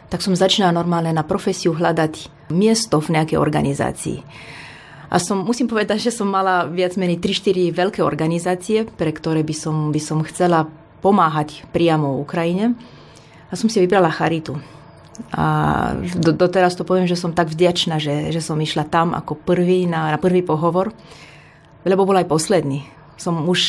Tak 0.08 0.24
som 0.24 0.32
začala 0.32 0.72
normálne 0.72 1.12
na 1.12 1.20
profesiu 1.20 1.76
hľadať 1.76 2.48
miesto 2.48 2.96
v 2.96 3.12
nejakej 3.12 3.36
organizácii. 3.36 4.24
A 5.12 5.20
som, 5.20 5.44
musím 5.44 5.68
povedať, 5.68 6.08
že 6.08 6.12
som 6.16 6.32
mala 6.32 6.64
viac 6.64 6.96
menej 6.96 7.20
3-4 7.20 7.76
veľké 7.76 8.00
organizácie, 8.00 8.88
pre 8.88 9.12
ktoré 9.12 9.44
by 9.44 9.52
som, 9.52 9.92
by 9.92 10.00
som 10.00 10.24
chcela 10.24 10.64
pomáhať 11.00 11.64
priamo 11.70 12.18
Ukrajine. 12.20 12.74
A 13.48 13.56
som 13.56 13.70
si 13.72 13.80
vybrala 13.80 14.12
Charitu. 14.12 14.60
A 15.34 15.44
do, 16.14 16.30
doteraz 16.30 16.78
to 16.78 16.86
poviem, 16.86 17.10
že 17.10 17.18
som 17.18 17.34
tak 17.34 17.50
vďačná, 17.50 17.98
že, 17.98 18.30
že 18.30 18.38
som 18.38 18.54
išla 18.54 18.86
tam 18.86 19.16
ako 19.16 19.34
prvý 19.34 19.90
na, 19.90 20.14
na 20.14 20.18
prvý 20.20 20.46
pohovor, 20.46 20.94
lebo 21.82 22.06
bol 22.06 22.14
aj 22.14 22.30
posledný. 22.30 22.86
Som 23.18 23.50
už 23.50 23.60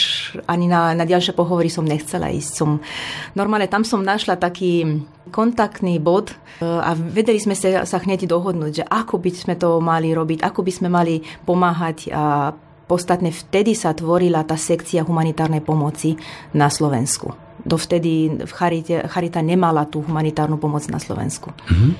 ani 0.45 0.69
na, 0.69 0.93
na 0.93 1.09
ďalšie 1.09 1.33
pohovory 1.33 1.74
som 1.74 1.81
nechcela 1.81 2.29
ísť. 2.29 2.51
Som, 2.53 2.86
normálne 3.33 3.65
tam 3.65 3.81
som 3.81 4.05
našla 4.05 4.38
taký 4.38 5.01
kontaktný 5.33 5.98
bod 5.98 6.29
e, 6.29 6.36
a 6.62 6.93
vedeli 6.93 7.41
sme 7.41 7.57
sa, 7.57 7.81
sa 7.81 7.98
hneď 7.98 8.29
dohodnúť, 8.29 8.86
že 8.86 8.86
ako 8.86 9.17
by 9.17 9.29
sme 9.33 9.55
to 9.57 9.81
mali 9.81 10.13
robiť, 10.13 10.45
ako 10.45 10.62
by 10.62 10.69
sme 10.69 10.89
mali 10.93 11.25
pomáhať 11.50 12.13
a 12.13 12.53
Podstatne 12.89 13.29
vtedy 13.29 13.77
sa 13.77 13.93
tvorila 13.93 14.41
tá 14.41 14.58
sekcia 14.58 15.05
humanitárnej 15.05 15.62
pomoci 15.62 16.17
na 16.58 16.74
Slovensku. 16.74 17.38
Dovtedy 17.62 18.41
v 18.41 18.51
Charite, 18.55 19.05
Charita 19.05 19.46
nemala 19.46 19.86
tú 19.86 20.01
humanitárnu 20.01 20.58
pomoc 20.58 20.89
na 20.89 20.98
Slovensku. 20.98 21.53
Mm-hmm. 21.53 21.91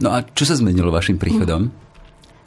No 0.00 0.08
a 0.16 0.24
čo 0.24 0.48
sa 0.48 0.56
zmenilo 0.56 0.88
vašim 0.88 1.20
príchodom? 1.20 1.68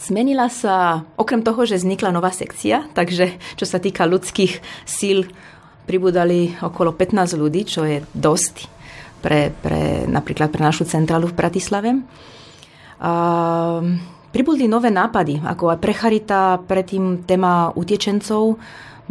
Zmenila 0.02 0.50
sa, 0.50 1.06
okrem 1.14 1.46
toho, 1.46 1.62
že 1.62 1.78
vznikla 1.78 2.10
nová 2.10 2.34
sekcia, 2.34 2.90
takže 2.98 3.38
čo 3.54 3.70
sa 3.70 3.78
týka 3.78 4.10
ľudských 4.10 4.58
síl, 4.82 5.30
pribudali 5.86 6.58
okolo 6.58 6.98
15 6.98 7.38
ľudí, 7.38 7.70
čo 7.70 7.86
je 7.86 8.02
dosť 8.10 8.66
pre, 9.22 9.54
pre 9.54 10.10
napríklad 10.10 10.50
pre 10.50 10.66
našu 10.66 10.90
centrálu 10.90 11.30
v 11.30 11.38
Bratislave. 11.38 12.02
A 12.98 13.14
Pribudli 14.32 14.72
nové 14.72 14.88
nápady, 14.88 15.44
ako 15.44 15.76
aj 15.76 15.80
pre 15.84 15.92
Charita, 15.92 16.56
predtým 16.64 17.28
téma 17.28 17.76
utečencov 17.76 18.56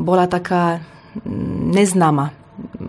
bola 0.00 0.24
taká 0.24 0.80
mm, 1.20 1.76
neznáma. 1.76 2.32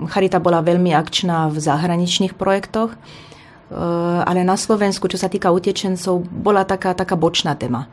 Charita 0.07 0.39
bola 0.39 0.63
veľmi 0.63 0.95
akčná 0.95 1.51
v 1.51 1.59
zahraničných 1.59 2.39
projektoch, 2.39 2.95
e, 2.95 2.97
ale 4.23 4.47
na 4.47 4.55
Slovensku, 4.55 5.11
čo 5.11 5.19
sa 5.19 5.27
týka 5.27 5.51
utečencov, 5.51 6.23
bola 6.23 6.63
taká, 6.63 6.95
taká 6.95 7.19
bočná 7.19 7.51
téma. 7.59 7.91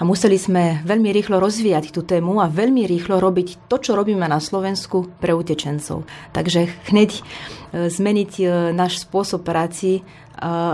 A 0.00 0.08
museli 0.08 0.40
sme 0.40 0.80
veľmi 0.88 1.12
rýchlo 1.12 1.36
rozvíjať 1.36 1.92
tú 1.92 2.00
tému 2.00 2.40
a 2.40 2.48
veľmi 2.48 2.88
rýchlo 2.88 3.20
robiť 3.20 3.68
to, 3.68 3.76
čo 3.76 3.92
robíme 3.92 4.24
na 4.24 4.40
Slovensku 4.40 5.12
pre 5.20 5.36
utečencov. 5.36 6.08
Takže 6.32 6.72
hneď 6.88 7.20
e, 7.20 7.22
zmeniť 7.92 8.32
e, 8.40 8.44
náš 8.72 9.04
spôsob 9.04 9.44
práci 9.44 10.00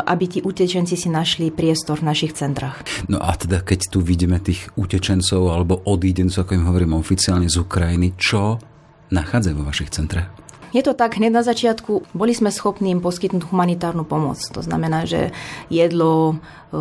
aby 0.06 0.24
tí 0.30 0.38
utečenci 0.46 0.94
si 0.94 1.10
našli 1.10 1.50
priestor 1.50 1.98
v 1.98 2.14
našich 2.14 2.38
centrách. 2.38 2.86
No 3.10 3.18
a 3.18 3.34
teda 3.34 3.66
keď 3.66 3.90
tu 3.90 3.98
vidíme 3.98 4.38
tých 4.38 4.70
utečencov 4.78 5.50
alebo 5.50 5.82
odídencov, 5.82 6.46
ako 6.46 6.54
im 6.54 6.68
hovorím 6.70 6.94
oficiálne 6.94 7.50
z 7.50 7.58
Ukrajiny, 7.58 8.14
čo 8.14 8.62
nachádzajú 9.10 9.54
vo 9.58 9.66
vašich 9.66 9.90
centrách? 9.90 10.30
Je 10.76 10.84
to 10.84 10.92
tak, 10.92 11.16
hneď 11.16 11.32
na 11.32 11.40
začiatku 11.40 12.12
boli 12.12 12.36
sme 12.36 12.52
schopní 12.52 12.92
im 12.92 13.00
poskytnúť 13.00 13.48
humanitárnu 13.48 14.04
pomoc. 14.04 14.36
To 14.52 14.60
znamená, 14.60 15.08
že 15.08 15.32
jedlo, 15.72 16.36
e, 16.68 16.76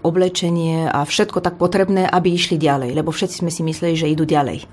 oblečenie 0.00 0.88
a 0.88 1.04
všetko 1.04 1.44
tak 1.44 1.60
potrebné, 1.60 2.08
aby 2.08 2.32
išli 2.32 2.56
ďalej, 2.56 2.96
lebo 2.96 3.12
všetci 3.12 3.44
sme 3.44 3.52
si 3.52 3.60
mysleli, 3.60 4.00
že 4.00 4.08
idú 4.08 4.24
ďalej. 4.24 4.64
E, 4.64 4.66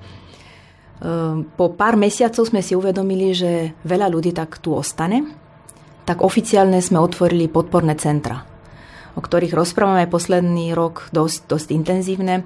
po 1.43 1.65
pár 1.75 1.99
mesiacov 1.99 2.47
sme 2.47 2.63
si 2.63 2.71
uvedomili, 2.71 3.35
že 3.35 3.75
veľa 3.83 4.07
ľudí 4.07 4.31
tak 4.31 4.63
tu 4.63 4.71
ostane 4.71 5.41
tak 6.05 6.25
oficiálne 6.25 6.81
sme 6.81 6.99
otvorili 6.99 7.47
podporné 7.47 7.95
centra, 7.95 8.43
o 9.15 9.21
ktorých 9.21 9.53
rozprávame 9.53 10.09
posledný 10.09 10.73
rok 10.73 11.07
dosť, 11.13 11.47
dosť 11.47 11.67
intenzívne. 11.71 12.43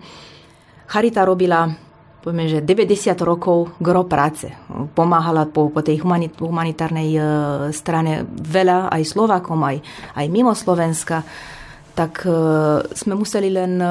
Charita 0.86 1.26
robila 1.26 1.74
poviem, 2.26 2.50
že 2.50 2.66
90 2.66 3.14
rokov 3.22 3.78
gro 3.78 4.02
práce. 4.10 4.50
Pomáhala 4.98 5.46
po, 5.46 5.70
po 5.70 5.86
tej 5.86 6.02
humanitárnej 6.42 7.10
e, 7.14 7.22
strane 7.70 8.26
veľa 8.26 8.90
aj 8.90 9.02
Slovákom, 9.06 9.62
aj, 9.62 9.78
aj 10.18 10.26
mimo 10.34 10.58
Slovenska. 10.58 11.22
Tak 11.94 12.26
e, 12.26 12.34
sme 12.98 13.14
museli 13.14 13.54
len 13.54 13.78
e, 13.78 13.86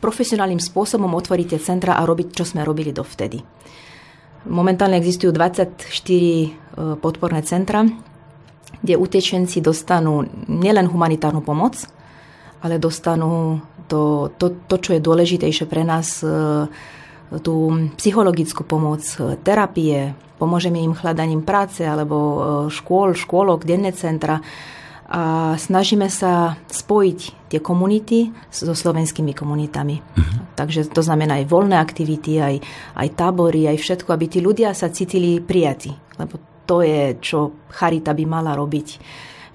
profesionálnym 0.00 0.64
spôsobom 0.64 1.12
otvoriť 1.12 1.46
tie 1.52 1.60
centra 1.60 2.00
a 2.00 2.08
robiť, 2.08 2.32
čo 2.32 2.48
sme 2.48 2.64
robili 2.64 2.88
dovtedy. 2.88 3.44
Momentálne 4.48 4.96
existujú 4.96 5.32
24 5.32 5.88
podporné 7.00 7.40
centra, 7.48 7.80
kde 8.84 9.00
utečenci 9.00 9.64
dostanú 9.64 10.28
nielen 10.52 10.84
humanitárnu 10.84 11.40
pomoc, 11.40 11.80
ale 12.60 12.76
dostanú 12.76 13.64
to, 13.88 14.28
to, 14.36 14.68
to 14.68 14.76
čo 14.76 14.90
je 14.92 15.00
dôležitejšie 15.00 15.64
pre 15.64 15.80
nás, 15.88 16.20
tú 17.42 17.88
psychologickú 17.96 18.66
pomoc, 18.66 19.04
e, 19.16 19.38
terapie, 19.40 20.12
pomôžeme 20.38 20.82
im 20.82 20.92
hľadaním 20.92 21.46
práce 21.46 21.86
alebo 21.86 22.16
e, 22.16 22.36
škôl, 22.70 23.14
škôlok, 23.16 23.64
denné 23.64 23.94
centra 23.94 24.42
a 25.04 25.52
snažíme 25.60 26.08
sa 26.08 26.56
spojiť 26.64 27.20
tie 27.52 27.60
komunity 27.60 28.32
so 28.48 28.72
slovenskými 28.72 29.36
komunitami. 29.36 30.00
Uh-huh. 30.00 30.40
Takže 30.56 30.88
to 30.88 31.04
znamená 31.04 31.44
aj 31.44 31.46
voľné 31.52 31.76
aktivity, 31.76 32.40
aj, 32.40 32.56
aj 32.96 33.08
tábory, 33.12 33.68
aj 33.68 33.78
všetko, 33.84 34.10
aby 34.10 34.26
tí 34.32 34.40
ľudia 34.40 34.72
sa 34.72 34.88
cítili 34.88 35.44
prijatí. 35.44 35.92
Lebo 36.16 36.40
to 36.64 36.80
je, 36.80 37.20
čo 37.20 37.68
charita 37.68 38.16
by 38.16 38.24
mala 38.24 38.56
robiť 38.56 38.88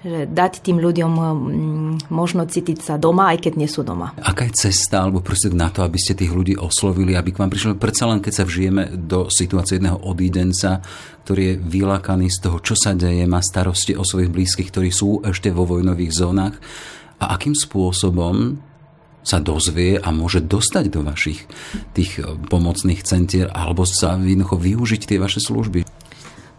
že 0.00 0.24
dať 0.24 0.64
tým 0.64 0.80
ľuďom 0.80 1.12
mm, 1.12 1.92
možno 2.08 2.48
cítiť 2.48 2.80
sa 2.80 2.96
doma, 2.96 3.36
aj 3.36 3.44
keď 3.44 3.52
nie 3.60 3.68
sú 3.68 3.84
doma. 3.84 4.16
Aká 4.16 4.48
je 4.48 4.68
cesta 4.68 5.04
alebo 5.04 5.20
proste 5.20 5.52
na 5.52 5.68
to, 5.68 5.84
aby 5.84 6.00
ste 6.00 6.16
tých 6.16 6.32
ľudí 6.32 6.56
oslovili, 6.56 7.12
aby 7.12 7.36
k 7.36 7.40
vám 7.44 7.52
prišli? 7.52 7.76
Predsa 7.76 8.08
len 8.08 8.24
keď 8.24 8.32
sa 8.32 8.44
vžijeme 8.48 8.96
do 8.96 9.28
situácie 9.28 9.76
jedného 9.76 10.00
odídenca, 10.00 10.80
ktorý 11.28 11.52
je 11.52 11.60
vylakaný 11.60 12.32
z 12.32 12.48
toho, 12.48 12.64
čo 12.64 12.72
sa 12.72 12.96
deje, 12.96 13.28
má 13.28 13.44
starosti 13.44 13.92
o 13.92 14.00
svojich 14.00 14.32
blízkych, 14.32 14.72
ktorí 14.72 14.88
sú 14.88 15.20
ešte 15.20 15.52
vo 15.52 15.68
vojnových 15.68 16.16
zónach. 16.16 16.56
A 17.20 17.36
akým 17.36 17.52
spôsobom 17.52 18.56
sa 19.20 19.36
dozvie 19.36 20.00
a 20.00 20.08
môže 20.16 20.40
dostať 20.40 20.84
do 20.88 21.04
vašich 21.04 21.44
tých 21.92 22.24
pomocných 22.48 23.04
centier 23.04 23.52
alebo 23.52 23.84
sa 23.84 24.16
jednoducho 24.16 24.56
využiť 24.56 25.02
tie 25.04 25.20
vaše 25.20 25.44
služby? 25.44 25.84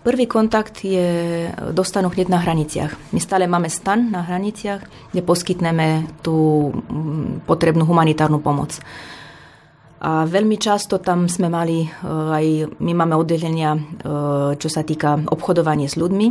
Prvý 0.02 0.26
kontakt 0.26 0.82
je, 0.82 1.46
dostanú 1.78 2.10
hneď 2.10 2.26
na 2.34 2.42
hraniciach. 2.42 3.14
My 3.14 3.22
stále 3.22 3.46
máme 3.46 3.70
stan 3.70 4.10
na 4.10 4.26
hraniciach, 4.26 5.14
kde 5.14 5.22
poskytneme 5.22 6.10
tú 6.26 6.70
mm, 6.74 7.46
potrebnú 7.46 7.86
humanitárnu 7.86 8.42
pomoc. 8.42 8.82
A 10.02 10.26
veľmi 10.26 10.58
často 10.58 10.98
tam 10.98 11.30
sme 11.30 11.54
mali, 11.54 11.86
e, 11.86 11.90
aj 12.10 12.46
my 12.82 12.92
máme 12.98 13.14
oddelenia, 13.14 13.78
e, 13.78 13.82
čo 14.58 14.70
sa 14.74 14.82
týka 14.82 15.22
obchodovania 15.30 15.86
s 15.86 16.02
ľuďmi. 16.02 16.28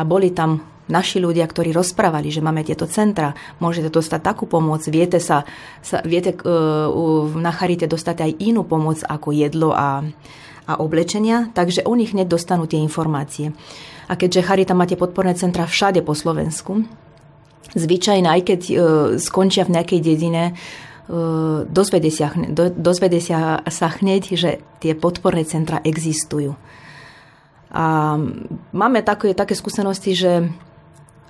A 0.00 0.02
boli 0.08 0.32
tam 0.32 0.64
naši 0.88 1.20
ľudia, 1.20 1.44
ktorí 1.44 1.76
rozprávali, 1.76 2.32
že 2.32 2.40
máme 2.40 2.64
tieto 2.64 2.88
centra, 2.88 3.36
môžete 3.60 3.92
dostať 3.92 4.20
takú 4.24 4.48
pomoc, 4.48 4.80
viete, 4.88 5.20
sa, 5.20 5.44
sa, 5.84 6.00
viete 6.00 6.32
uh, 6.32 6.88
na 7.36 7.52
Charite 7.52 7.84
dostať 7.84 8.24
aj 8.24 8.32
inú 8.40 8.64
pomoc 8.64 9.04
ako 9.04 9.36
jedlo 9.36 9.76
a, 9.76 10.00
a 10.68 10.76
oblečenia, 10.76 11.48
takže 11.56 11.88
oni 11.88 12.04
hneď 12.04 12.28
dostanú 12.28 12.68
tie 12.68 12.76
informácie. 12.84 13.56
A 14.08 14.20
keďže 14.20 14.44
Charita 14.44 14.76
máte 14.76 15.00
podporné 15.00 15.32
centra 15.32 15.64
všade 15.64 16.04
po 16.04 16.12
Slovensku, 16.12 16.84
zvyčajne 17.72 18.28
aj 18.28 18.40
keď 18.44 18.60
e, 18.68 18.74
skončia 19.16 19.64
v 19.64 19.80
nejakej 19.80 20.00
dedine, 20.04 20.44
e, 20.48 20.52
dozvedie 21.64 22.12
sa, 22.12 22.32
do, 22.36 22.68
sa, 23.68 23.88
hneď, 24.00 24.22
že 24.36 24.60
tie 24.84 24.92
podporné 24.92 25.48
centra 25.48 25.80
existujú. 25.80 26.52
A 27.68 28.16
máme 28.72 29.00
také, 29.04 29.36
také 29.36 29.52
skúsenosti, 29.52 30.16
že 30.16 30.48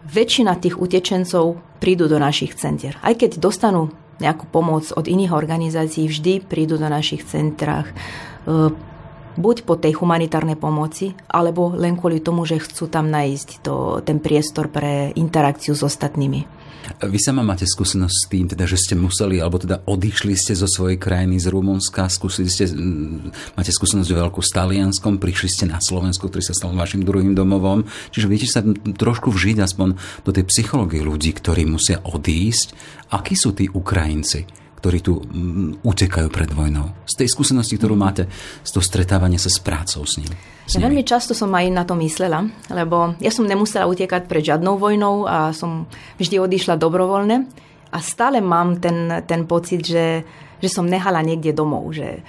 väčšina 0.06 0.54
tých 0.62 0.78
utečencov 0.78 1.58
prídu 1.82 2.06
do 2.06 2.18
našich 2.22 2.54
centier. 2.54 2.94
Aj 3.02 3.14
keď 3.14 3.42
dostanú 3.42 3.90
nejakú 4.18 4.50
pomoc 4.50 4.90
od 4.94 5.06
iných 5.06 5.34
organizácií, 5.34 6.10
vždy 6.10 6.42
prídu 6.46 6.78
do 6.78 6.86
našich 6.90 7.22
centrách. 7.26 7.90
Buď 9.38 9.62
po 9.62 9.78
tej 9.78 9.94
humanitárnej 10.02 10.58
pomoci, 10.58 11.14
alebo 11.30 11.70
len 11.70 11.94
kvôli 11.94 12.18
tomu, 12.18 12.42
že 12.42 12.58
chcú 12.58 12.90
tam 12.90 13.06
nájsť 13.06 13.62
to, 13.62 14.02
ten 14.02 14.18
priestor 14.18 14.66
pre 14.66 15.14
interakciu 15.14 15.78
s 15.78 15.86
ostatnými. 15.86 16.58
Vy 16.88 17.20
sama 17.20 17.44
máte 17.44 17.68
skúsenosť 17.68 18.16
s 18.16 18.26
tým, 18.32 18.46
teda, 18.48 18.64
že 18.64 18.80
ste 18.80 18.94
museli, 18.96 19.38
alebo 19.38 19.60
teda 19.60 19.84
odišli 19.84 20.34
ste 20.34 20.56
zo 20.56 20.64
svojej 20.64 20.96
krajiny 20.96 21.36
z 21.36 21.52
Rumunska, 21.52 22.08
skúsili 22.08 22.48
ste, 22.48 22.66
máte 23.54 23.70
skúsenosť 23.70 24.08
veľkú 24.08 24.40
s 24.40 24.50
Talianskom, 24.56 25.20
prišli 25.20 25.48
ste 25.52 25.64
na 25.68 25.78
Slovensku, 25.78 26.26
ktorý 26.26 26.42
sa 26.42 26.56
stal 26.56 26.72
vašim 26.72 27.04
druhým 27.04 27.36
domovom. 27.36 27.84
Čiže 28.10 28.26
viete 28.26 28.48
sa 28.48 28.64
trošku 28.96 29.28
vžiť 29.30 29.62
aspoň 29.62 29.88
do 30.24 30.30
tej 30.32 30.48
psychológie 30.48 31.04
ľudí, 31.04 31.36
ktorí 31.36 31.68
musia 31.68 32.00
odísť. 32.02 32.72
Akí 33.12 33.36
sú 33.36 33.52
tí 33.52 33.68
Ukrajinci? 33.68 34.67
Ktorí 34.78 35.02
tu 35.02 35.18
utekajú 35.82 36.30
pred 36.30 36.54
vojnou. 36.54 36.94
Z 37.02 37.26
tej 37.26 37.28
skúsenosti, 37.34 37.74
ktorú 37.74 37.98
máte, 37.98 38.30
z 38.62 38.70
toho 38.70 38.84
stretávania 38.86 39.42
sa 39.42 39.50
s 39.50 39.58
prácou 39.58 40.06
s 40.06 40.22
ním. 40.22 40.30
Ja 40.70 40.84
veľmi 40.84 41.02
často 41.02 41.34
som 41.34 41.50
aj 41.50 41.66
na 41.74 41.82
to 41.82 41.98
myslela, 41.98 42.46
lebo 42.70 43.18
ja 43.18 43.32
som 43.34 43.48
nemusela 43.48 43.90
utekať 43.90 44.30
pred 44.30 44.46
žiadnou 44.46 44.78
vojnou 44.78 45.26
a 45.26 45.50
som 45.50 45.90
vždy 46.20 46.38
odišla 46.38 46.78
dobrovoľne 46.78 47.48
a 47.90 47.98
stále 48.04 48.38
mám 48.38 48.76
ten, 48.78 49.24
ten 49.24 49.48
pocit, 49.48 49.80
že, 49.82 50.22
že 50.60 50.68
som 50.68 50.84
nehala 50.84 51.24
niekde 51.24 51.56
domov, 51.56 51.96
že 51.96 52.20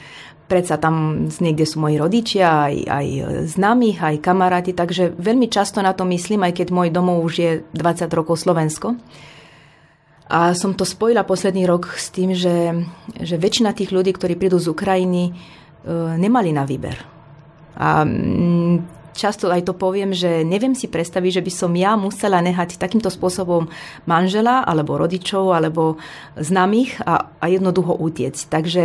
predsa 0.50 0.82
tam 0.82 1.27
niekde 1.29 1.68
sú 1.68 1.77
moji 1.77 2.01
rodičia, 2.01 2.72
aj, 2.72 2.75
aj 2.89 3.08
známi, 3.53 4.01
aj 4.01 4.15
kamaráti, 4.18 4.74
takže 4.74 5.13
veľmi 5.13 5.46
často 5.51 5.84
na 5.86 5.94
to 5.94 6.08
myslím, 6.10 6.48
aj 6.48 6.63
keď 6.63 6.68
môj 6.74 6.89
domov 6.89 7.22
už 7.22 7.34
je 7.38 7.51
20 7.77 8.10
rokov 8.18 8.41
Slovensko. 8.41 8.98
A 10.29 10.53
som 10.53 10.77
to 10.77 10.86
spojila 10.86 11.25
posledný 11.25 11.65
rok 11.65 11.89
s 11.98 12.13
tým, 12.13 12.38
že, 12.38 12.86
že 13.17 13.36
väčšina 13.41 13.74
tých 13.74 13.89
ľudí, 13.89 14.13
ktorí 14.13 14.38
prídu 14.38 14.62
z 14.62 14.69
Ukrajiny, 14.69 15.24
e, 15.29 15.31
nemali 16.21 16.53
na 16.53 16.69
výber 16.69 17.19
a 17.79 18.03
mm, 18.03 18.75
často 19.15 19.48
aj 19.48 19.63
to 19.63 19.74
poviem, 19.74 20.12
že 20.12 20.43
neviem 20.43 20.75
si 20.75 20.91
predstaviť, 20.91 21.39
že 21.39 21.45
by 21.48 21.51
som 21.55 21.71
ja 21.71 21.95
musela 21.95 22.43
nehať 22.43 22.75
takýmto 22.75 23.07
spôsobom 23.07 23.71
manžela, 24.03 24.67
alebo 24.67 25.00
rodičov, 25.00 25.55
alebo 25.55 25.95
známych 26.36 27.00
a, 27.07 27.31
a 27.39 27.45
jednoducho 27.48 27.95
utiecť. 27.95 28.43
Takže 28.51 28.83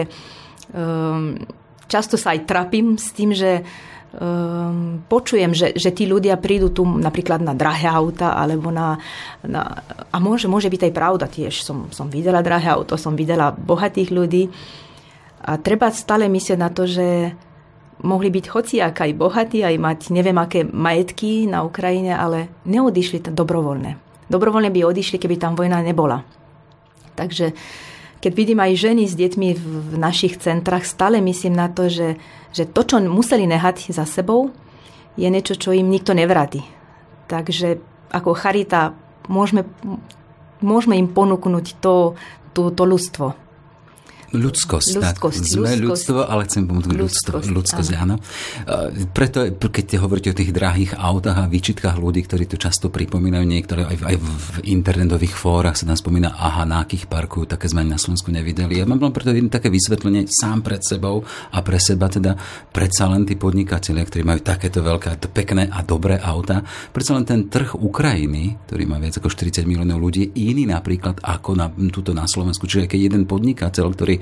um, 0.70 1.42
často 1.90 2.14
sa 2.14 2.38
aj 2.38 2.46
trapím 2.46 2.94
s 2.94 3.10
tým, 3.10 3.34
že 3.34 3.66
um, 4.18 5.02
počujem, 5.06 5.50
že, 5.54 5.74
že 5.74 5.90
tí 5.90 6.06
ľudia 6.06 6.38
prídu 6.38 6.70
tu 6.70 6.86
napríklad 6.86 7.42
na 7.42 7.54
drahé 7.54 7.90
auta, 7.90 8.34
alebo 8.38 8.70
na... 8.70 8.98
na 9.42 9.84
a 10.10 10.16
môže, 10.22 10.46
môže 10.46 10.70
byť 10.70 10.90
aj 10.90 10.92
pravda 10.94 11.26
tiež. 11.26 11.62
Som, 11.62 11.90
som 11.90 12.06
videla 12.06 12.42
drahé 12.42 12.74
auto, 12.74 12.94
som 12.94 13.18
videla 13.18 13.50
bohatých 13.50 14.10
ľudí. 14.14 14.50
A 15.44 15.60
treba 15.60 15.92
stále 15.92 16.30
myslieť 16.30 16.58
na 16.58 16.70
to, 16.72 16.88
že 16.88 17.36
mohli 18.04 18.28
byť 18.32 18.44
hociak 18.50 18.94
aj 19.04 19.12
bohatí, 19.16 19.60
aj 19.62 19.76
mať 19.78 19.98
neviem 20.10 20.36
aké 20.40 20.64
majetky 20.64 21.46
na 21.46 21.62
Ukrajine, 21.62 22.16
ale 22.16 22.50
neodišli 22.66 23.32
dobrovoľne. 23.32 23.96
Dobrovoľne 24.28 24.72
by 24.72 24.80
odišli, 24.88 25.20
keby 25.20 25.36
tam 25.36 25.52
vojna 25.54 25.84
nebola. 25.84 26.24
Takže 27.14 27.54
keď 28.24 28.32
vidím 28.32 28.60
aj 28.64 28.72
ženy 28.80 29.04
s 29.04 29.14
deťmi 29.20 29.48
v 29.52 29.94
našich 30.00 30.40
centrách, 30.40 30.88
stále 30.88 31.20
myslím 31.20 31.60
na 31.60 31.68
to, 31.68 31.92
že, 31.92 32.16
že 32.54 32.70
to, 32.70 32.86
čo 32.86 33.02
museli 33.02 33.50
nehať 33.50 33.90
za 33.90 34.06
sebou, 34.06 34.54
je 35.18 35.26
niečo, 35.26 35.58
čo 35.58 35.74
im 35.74 35.90
nikto 35.90 36.14
nevráti. 36.14 36.62
Takže 37.26 37.82
ako 38.14 38.30
charita 38.38 38.94
môžeme, 39.26 39.66
môžeme 40.62 40.94
im 40.94 41.10
ponúknuť 41.10 41.82
to, 41.82 42.14
to, 42.54 42.70
to 42.70 42.82
ľudstvo. 42.86 43.34
Ľudskosť. 44.34 44.88
Ľudskosť. 44.98 45.38
Tak. 45.40 45.48
Sme 45.48 45.70
ľudskosť. 45.74 45.82
ľudstvo, 45.82 46.18
ale 46.26 46.42
chcem 46.50 46.62
pomôcť 46.66 46.88
ľudstvo. 46.90 47.36
Ľudskosť, 47.48 47.90
áno. 47.94 48.16
áno. 48.18 48.90
Preto, 49.14 49.46
keď 49.54 49.84
te 49.86 49.96
hovoríte 50.02 50.30
o 50.34 50.36
tých 50.36 50.50
drahých 50.50 50.98
autách 50.98 51.38
a 51.38 51.46
výčitkách 51.46 51.96
ľudí, 51.96 52.26
ktorí 52.26 52.50
to 52.50 52.58
často 52.58 52.90
pripomínajú, 52.90 53.44
niektoré 53.46 53.86
aj, 53.86 53.96
aj 54.02 54.16
v 54.18 54.46
internetových 54.66 55.34
fórach 55.34 55.78
sa 55.78 55.86
nám 55.86 55.98
spomína, 55.98 56.34
aha, 56.34 56.66
na 56.66 56.82
akých 56.82 57.06
parkujú, 57.06 57.46
také 57.46 57.70
sme 57.70 57.86
na 57.86 57.98
Slovensku 58.00 58.34
nevideli. 58.34 58.82
Ja 58.82 58.86
mám 58.88 59.00
preto 59.14 59.30
jedno 59.30 59.52
také 59.52 59.70
vysvetlenie 59.70 60.26
sám 60.26 60.66
pred 60.66 60.82
sebou 60.82 61.22
a 61.54 61.58
pre 61.62 61.78
seba 61.78 62.10
teda 62.10 62.34
predsa 62.74 63.06
len 63.06 63.22
tí 63.22 63.38
podnikatelia, 63.38 64.02
ktorí 64.02 64.22
majú 64.26 64.40
takéto 64.42 64.82
veľké, 64.82 65.30
pekné 65.30 65.70
a 65.70 65.86
dobré 65.86 66.18
auta, 66.18 66.64
predsa 66.90 67.14
len 67.14 67.24
ten 67.28 67.46
trh 67.46 67.78
Ukrajiny, 67.78 68.66
ktorý 68.66 68.82
má 68.88 68.98
viac 68.98 69.18
ako 69.20 69.30
40 69.30 69.68
miliónov 69.68 70.02
ľudí, 70.02 70.34
je 70.34 70.50
iný 70.50 70.66
napríklad 70.70 71.22
ako 71.22 71.50
na, 71.54 71.70
tuto 71.90 72.16
na 72.16 72.26
Slovensku. 72.26 72.66
Čiže 72.66 72.90
keď 72.90 73.00
jeden 73.10 73.22
podnikateľ, 73.24 73.86
ktorý 73.94 74.14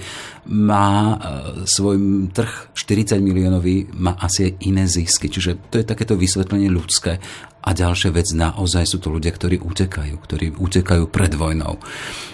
má 0.50 1.14
e, 1.14 1.16
svoj 1.64 1.96
trh 2.34 2.74
40 2.74 3.22
miliónový, 3.22 3.86
má 3.94 4.18
asi 4.18 4.58
iné 4.66 4.90
zisky. 4.90 5.30
Čiže 5.30 5.70
to 5.70 5.78
je 5.78 5.86
takéto 5.86 6.18
vysvetlenie 6.18 6.70
ľudské. 6.70 7.22
A 7.62 7.78
ďalšia 7.78 8.10
vec, 8.10 8.26
naozaj 8.34 8.90
sú 8.90 8.98
to 8.98 9.06
ľudia, 9.06 9.30
ktorí 9.30 9.62
utekajú, 9.62 10.18
ktorí 10.18 10.58
utekajú 10.58 11.06
pred 11.06 11.30
vojnou. 11.38 11.78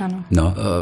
Ano. 0.00 0.25
No, 0.32 0.46
e, 0.48 0.72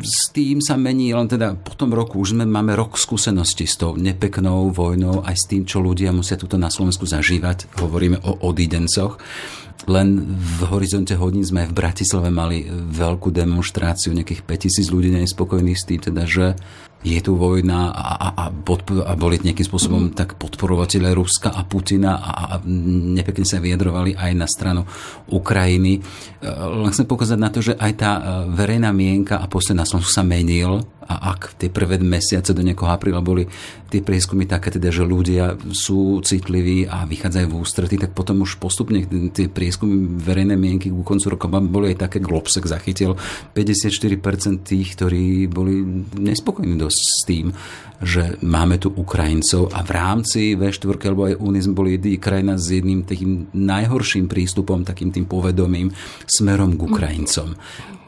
s 0.00 0.32
tým 0.32 0.64
sa 0.64 0.80
mení, 0.80 1.12
len 1.12 1.28
teda 1.28 1.52
po 1.60 1.76
tom 1.76 1.92
roku 1.92 2.16
už 2.16 2.32
sme, 2.32 2.48
máme 2.48 2.72
rok 2.72 2.96
skúsenosti 2.96 3.68
s 3.68 3.76
tou 3.76 3.92
nepeknou 4.00 4.72
vojnou, 4.72 5.20
aj 5.20 5.36
s 5.36 5.44
tým, 5.52 5.68
čo 5.68 5.84
ľudia 5.84 6.16
musia 6.16 6.40
tuto 6.40 6.56
na 6.56 6.72
Slovensku 6.72 7.04
zažívať. 7.04 7.76
Hovoríme 7.76 8.24
o 8.24 8.48
odídencoch. 8.48 9.20
Len 9.84 10.38
v 10.38 10.60
horizonte 10.72 11.12
hodín 11.16 11.44
sme 11.44 11.68
v 11.68 11.76
Bratislave 11.76 12.32
mali 12.32 12.64
veľkú 12.72 13.28
demonstráciu, 13.28 14.16
nejakých 14.16 14.46
5000 14.48 14.94
ľudí 14.94 15.10
nespokojných 15.12 15.78
s 15.78 15.84
tým, 15.84 16.00
teda, 16.00 16.22
že 16.24 16.46
je 17.04 17.20
tu 17.20 17.36
vojna 17.36 17.92
a, 17.92 18.12
a, 18.16 18.28
a, 18.48 19.12
boli 19.12 19.36
nejakým 19.36 19.68
spôsobom 19.68 20.16
tak 20.16 20.40
podporovateľe 20.40 21.12
Ruska 21.12 21.52
a 21.52 21.60
Putina 21.68 22.16
a, 22.16 22.32
a 22.32 22.64
nepekne 22.64 23.44
sa 23.44 23.60
vyjadrovali 23.60 24.16
aj 24.16 24.32
na 24.32 24.48
stranu 24.48 24.88
Ukrajiny. 25.28 26.00
E, 26.00 26.48
len 26.48 26.88
chcem 26.88 27.04
pokazať 27.04 27.36
na 27.36 27.52
to, 27.52 27.60
že 27.60 27.76
aj 27.76 27.92
tá 28.00 28.12
e, 28.16 28.20
verejná 28.56 28.88
mienka 28.96 29.36
a 29.36 29.44
postoj 29.44 29.76
na 29.76 29.84
sa 29.84 30.24
menil 30.24 30.80
a 31.04 31.36
ak 31.36 31.60
tie 31.60 31.68
prvé 31.68 32.00
mesiace 32.00 32.56
do 32.56 32.64
nejakého 32.64 32.88
apríla 32.88 33.20
boli 33.20 33.44
tie 33.92 34.00
prieskumy 34.02 34.48
také, 34.48 34.74
teda, 34.74 34.90
že 34.90 35.06
ľudia 35.06 35.54
sú 35.70 36.18
citliví 36.24 36.88
a 36.88 37.06
vychádzajú 37.06 37.46
v 37.46 37.58
ústrety, 37.60 37.96
tak 38.00 38.16
potom 38.16 38.42
už 38.42 38.58
postupne 38.58 39.04
tie 39.30 39.46
prieskumy 39.46 40.18
verejnej 40.18 40.58
mienky 40.58 40.90
ku 40.90 41.06
koncu 41.06 41.36
roka 41.36 41.46
boli 41.46 41.94
aj 41.94 42.08
také, 42.08 42.18
Globsek 42.18 42.66
zachytil 42.66 43.14
54% 43.54 44.66
tých, 44.66 44.88
ktorí 44.98 45.46
boli 45.46 45.84
nespokojní 46.18 46.74
dosť 46.80 47.00
s 47.04 47.20
tým, 47.28 47.46
že 48.02 48.36
máme 48.42 48.82
tu 48.82 48.90
Ukrajincov 48.90 49.70
a 49.70 49.86
v 49.86 49.90
rámci 49.94 50.40
V4 50.58 50.98
alebo 51.06 51.30
aj 51.30 51.38
Unii 51.38 51.62
sme 51.62 51.78
boli 51.78 51.90
krajina 52.18 52.58
s 52.58 52.74
jedným 52.74 53.06
takým 53.06 53.54
najhorším 53.54 54.26
prístupom, 54.26 54.82
takým 54.82 55.14
tým 55.14 55.30
povedomým 55.30 55.94
smerom 56.26 56.74
k 56.74 56.84
Ukrajincom. 56.84 57.54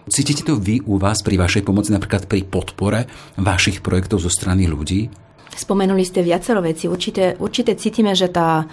Cítite 0.07 0.47
to 0.47 0.55
vy 0.55 0.87
u 0.87 1.03
vás 1.03 1.19
pri 1.19 1.35
vašej 1.35 1.67
pomoci, 1.67 1.91
napríklad 1.91 2.31
pri 2.31 2.47
podpore 2.47 3.11
vašich 3.43 3.83
projektov 3.83 4.23
zo 4.23 4.31
strany 4.31 4.71
ľudí? 4.71 5.11
Spomenuli 5.51 6.07
ste 6.07 6.23
viacero 6.23 6.63
veci. 6.63 6.87
Určite, 6.87 7.35
určite 7.43 7.75
cítime, 7.75 8.15
že 8.15 8.31
tá, 8.31 8.71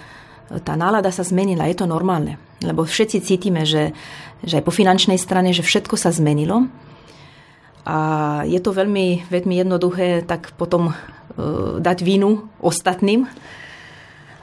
tá 0.62 0.78
nálada 0.78 1.10
sa 1.10 1.26
zmenila. 1.26 1.66
Je 1.66 1.74
to 1.74 1.90
normálne. 1.90 2.38
Lebo 2.62 2.86
všetci 2.86 3.18
cítime, 3.18 3.66
že, 3.66 3.90
že 4.46 4.62
aj 4.62 4.64
po 4.64 4.70
finančnej 4.70 5.18
strane, 5.18 5.50
že 5.50 5.66
všetko 5.66 5.98
sa 5.98 6.14
zmenilo. 6.14 6.70
A 7.82 7.96
je 8.46 8.62
to 8.62 8.70
veľmi, 8.70 9.26
veľmi 9.26 9.54
jednoduché 9.58 10.22
tak 10.22 10.54
potom 10.54 10.94
uh, 10.94 11.82
dať 11.82 11.98
vinu 12.06 12.46
ostatným, 12.62 13.26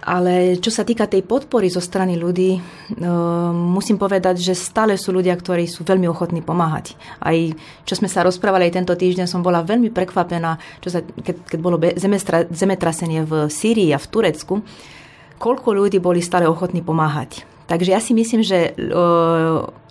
ale 0.01 0.57
čo 0.57 0.73
sa 0.73 0.81
týka 0.81 1.05
tej 1.05 1.21
podpory 1.21 1.69
zo 1.69 1.77
strany 1.77 2.17
ľudí, 2.17 2.57
e, 2.57 2.61
musím 3.53 4.01
povedať, 4.01 4.41
že 4.41 4.57
stále 4.57 4.97
sú 4.97 5.13
ľudia, 5.13 5.37
ktorí 5.37 5.69
sú 5.69 5.85
veľmi 5.85 6.09
ochotní 6.09 6.41
pomáhať. 6.41 6.97
Aj 7.21 7.37
čo 7.85 7.93
sme 7.93 8.09
sa 8.09 8.25
rozprávali 8.25 8.65
aj 8.65 8.81
tento 8.81 8.93
týždeň, 8.97 9.29
som 9.29 9.45
bola 9.45 9.61
veľmi 9.61 9.93
prekvapená, 9.93 10.57
čo 10.81 10.89
sa, 10.89 11.05
keď, 11.05 11.35
keď 11.45 11.59
bolo 11.61 11.77
zemestra, 11.77 12.49
zemetrasenie 12.49 13.21
v 13.21 13.45
Sýrii 13.45 13.93
a 13.93 14.01
v 14.01 14.09
Turecku, 14.09 14.65
koľko 15.37 15.69
ľudí 15.69 16.01
boli 16.01 16.25
stále 16.25 16.49
ochotní 16.49 16.81
pomáhať. 16.81 17.45
Takže 17.69 17.93
ja 17.93 18.01
si 18.01 18.17
myslím, 18.17 18.41
že 18.41 18.73
e, 18.73 18.91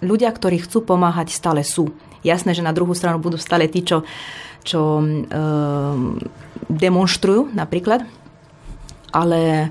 ľudia, 0.02 0.30
ktorí 0.34 0.66
chcú 0.66 0.82
pomáhať, 0.82 1.30
stále 1.30 1.62
sú. 1.62 1.94
Jasné, 2.26 2.52
že 2.52 2.66
na 2.66 2.74
druhú 2.74 2.92
stranu 2.98 3.22
budú 3.22 3.38
stále 3.38 3.70
tí, 3.70 3.86
čo, 3.86 4.02
čo 4.66 5.00
e, 5.00 5.06
demonstrujú 6.66 7.54
napríklad, 7.54 8.04
ale 9.14 9.70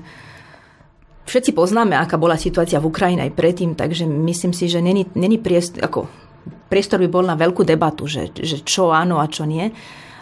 Všetci 1.30 1.54
poznáme, 1.54 1.94
aká 1.94 2.18
bola 2.18 2.34
situácia 2.34 2.82
v 2.82 2.90
Ukrajine 2.90 3.30
aj 3.30 3.38
predtým, 3.38 3.78
takže 3.78 4.02
myslím 4.02 4.50
si, 4.50 4.66
že 4.66 4.82
není, 4.82 5.06
není 5.14 5.38
priestor, 5.38 5.78
ako, 5.86 6.10
priestor 6.66 6.98
by 6.98 7.06
bol 7.06 7.22
na 7.22 7.38
veľkú 7.38 7.62
debatu, 7.62 8.10
že, 8.10 8.34
že 8.34 8.66
čo 8.66 8.90
áno 8.90 9.22
a 9.22 9.30
čo 9.30 9.46
nie. 9.46 9.70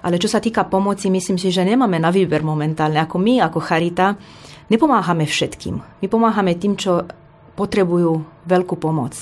Ale 0.04 0.20
čo 0.20 0.28
sa 0.28 0.36
týka 0.36 0.68
pomoci, 0.68 1.08
myslím 1.08 1.40
si, 1.40 1.48
že 1.48 1.64
nemáme 1.64 1.96
na 1.96 2.12
výber 2.12 2.44
momentálne. 2.44 3.00
Ako 3.00 3.16
my, 3.16 3.40
ako 3.40 3.56
Charita, 3.56 4.20
nepomáhame 4.68 5.24
všetkým. 5.24 5.80
My 5.80 6.06
pomáhame 6.12 6.60
tým, 6.60 6.76
čo 6.76 7.08
potrebujú 7.56 8.44
veľkú 8.44 8.76
pomoc. 8.76 9.16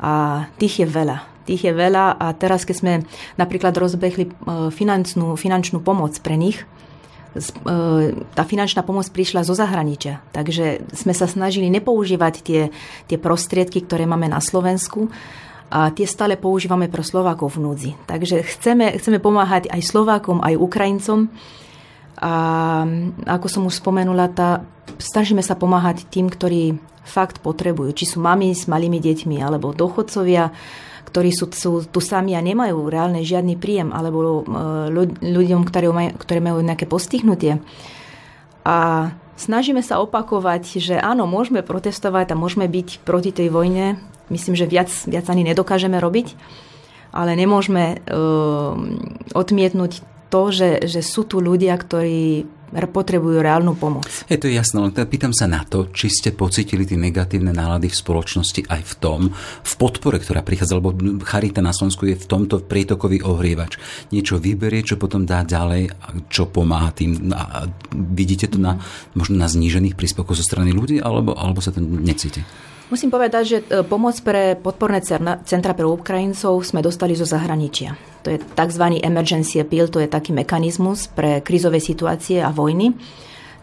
A 0.00 0.48
tých 0.56 0.80
je 0.80 0.86
veľa. 0.88 1.44
Tých 1.44 1.68
je 1.68 1.72
veľa 1.76 2.16
a 2.18 2.32
teraz, 2.32 2.64
keď 2.64 2.76
sme 2.80 2.92
napríklad 3.36 3.76
rozbehli 3.76 4.24
e, 4.26 4.30
finančnú, 4.72 5.36
finančnú 5.36 5.84
pomoc 5.84 6.16
pre 6.24 6.40
nich, 6.40 6.64
tá 8.36 8.42
finančná 8.44 8.84
pomoc 8.84 9.08
prišla 9.08 9.44
zo 9.44 9.56
zahraničia. 9.56 10.20
Takže 10.36 10.84
sme 10.92 11.16
sa 11.16 11.24
snažili 11.24 11.72
nepoužívať 11.72 12.34
tie, 12.44 12.62
tie 13.08 13.18
prostriedky, 13.18 13.80
ktoré 13.84 14.04
máme 14.04 14.28
na 14.28 14.40
Slovensku, 14.40 15.08
a 15.72 15.88
tie 15.88 16.04
stále 16.04 16.36
používame 16.36 16.92
pre 16.92 17.00
Slovákov 17.00 17.56
v 17.56 17.64
núdzi. 17.64 17.90
Takže 18.04 18.44
chceme, 18.44 18.92
chceme 19.00 19.16
pomáhať 19.16 19.72
aj 19.72 19.80
Slovákom, 19.80 20.44
aj 20.44 20.60
Ukrajincom. 20.60 21.32
A 22.20 22.32
ako 23.24 23.46
som 23.48 23.64
už 23.64 23.80
spomenula, 23.80 24.28
tá, 24.28 24.68
snažíme 25.00 25.40
sa 25.40 25.56
pomáhať 25.56 26.04
tým, 26.12 26.28
ktorí 26.28 26.76
fakt 27.08 27.40
potrebujú. 27.40 27.96
Či 27.96 28.04
sú 28.04 28.18
mami 28.20 28.52
s 28.52 28.68
malými 28.68 29.00
deťmi, 29.00 29.40
alebo 29.40 29.72
dochodcovia, 29.72 30.52
ktorí 31.12 31.28
sú, 31.28 31.52
sú 31.52 31.84
tu 31.84 32.00
sami 32.00 32.32
a 32.32 32.40
nemajú 32.40 32.88
reálne 32.88 33.20
žiadny 33.20 33.60
príjem, 33.60 33.92
alebo 33.92 34.40
e, 34.40 34.42
ľuďom, 35.20 35.68
ktorí 35.68 35.92
majú, 35.92 36.10
ktorí 36.16 36.40
majú 36.40 36.64
nejaké 36.64 36.88
postihnutie. 36.88 37.60
A 38.64 39.12
snažíme 39.36 39.84
sa 39.84 40.00
opakovať, 40.00 40.80
že 40.80 40.96
áno, 40.96 41.28
môžeme 41.28 41.60
protestovať 41.60 42.32
a 42.32 42.40
môžeme 42.40 42.64
byť 42.64 43.04
proti 43.04 43.28
tej 43.28 43.52
vojne, 43.52 44.00
myslím, 44.32 44.56
že 44.56 44.64
viac, 44.64 44.88
viac 45.04 45.28
ani 45.28 45.44
nedokážeme 45.44 46.00
robiť, 46.00 46.32
ale 47.12 47.36
nemôžeme 47.36 48.00
uh, 48.00 48.72
odmietnúť 49.36 50.00
to, 50.32 50.42
že, 50.48 50.88
že 50.88 51.04
sú 51.04 51.28
tu 51.28 51.44
ľudia, 51.44 51.76
ktorí 51.76 52.48
potrebujú 52.72 53.44
reálnu 53.44 53.76
pomoc. 53.76 54.08
Je 54.26 54.40
to 54.40 54.48
jasné, 54.48 54.80
len 54.80 54.92
teda 54.96 55.04
pýtam 55.04 55.32
sa 55.36 55.44
na 55.44 55.60
to, 55.68 55.92
či 55.92 56.08
ste 56.08 56.32
pocitili 56.32 56.88
tie 56.88 56.96
negatívne 56.96 57.52
nálady 57.52 57.92
v 57.92 57.96
spoločnosti 58.00 58.64
aj 58.68 58.80
v 58.80 58.94
tom, 58.96 59.20
v 59.60 59.72
podpore, 59.76 60.16
ktorá 60.16 60.40
prichádza, 60.40 60.80
lebo 60.80 60.96
Charita 61.22 61.60
na 61.60 61.76
Slovensku 61.76 62.08
je 62.08 62.16
v 62.16 62.26
tomto 62.28 62.64
prietokový 62.64 63.20
ohrievač. 63.22 63.76
Niečo 64.08 64.40
vyberie, 64.40 64.80
čo 64.80 64.96
potom 64.96 65.28
dá 65.28 65.44
ďalej, 65.44 65.92
čo 66.32 66.48
pomáha 66.48 66.90
tým. 66.96 67.32
A 67.36 67.68
vidíte 67.92 68.48
to 68.48 68.58
na, 68.58 68.80
možno 69.12 69.36
na 69.36 69.48
znížených 69.52 69.96
príspevkoch 69.96 70.40
zo 70.40 70.44
strany 70.44 70.72
ľudí, 70.72 70.98
alebo, 70.98 71.36
alebo 71.36 71.60
sa 71.60 71.70
to 71.70 71.84
necíti? 71.84 72.40
Musím 72.92 73.08
povedať, 73.08 73.44
že 73.48 73.58
e, 73.64 73.80
pomoc 73.80 74.12
pre 74.20 74.52
podporné 74.52 75.00
centra 75.48 75.72
pre 75.72 75.88
Ukrajincov 75.88 76.60
sme 76.60 76.84
dostali 76.84 77.16
zo 77.16 77.24
zahraničia. 77.24 77.96
To 78.20 78.28
je 78.28 78.36
tzv. 78.36 78.84
emergency 79.00 79.64
appeal, 79.64 79.88
to 79.88 79.96
je 79.96 80.12
taký 80.12 80.36
mechanizmus 80.36 81.08
pre 81.08 81.40
krizové 81.40 81.80
situácie 81.80 82.44
a 82.44 82.52
vojny. 82.52 82.92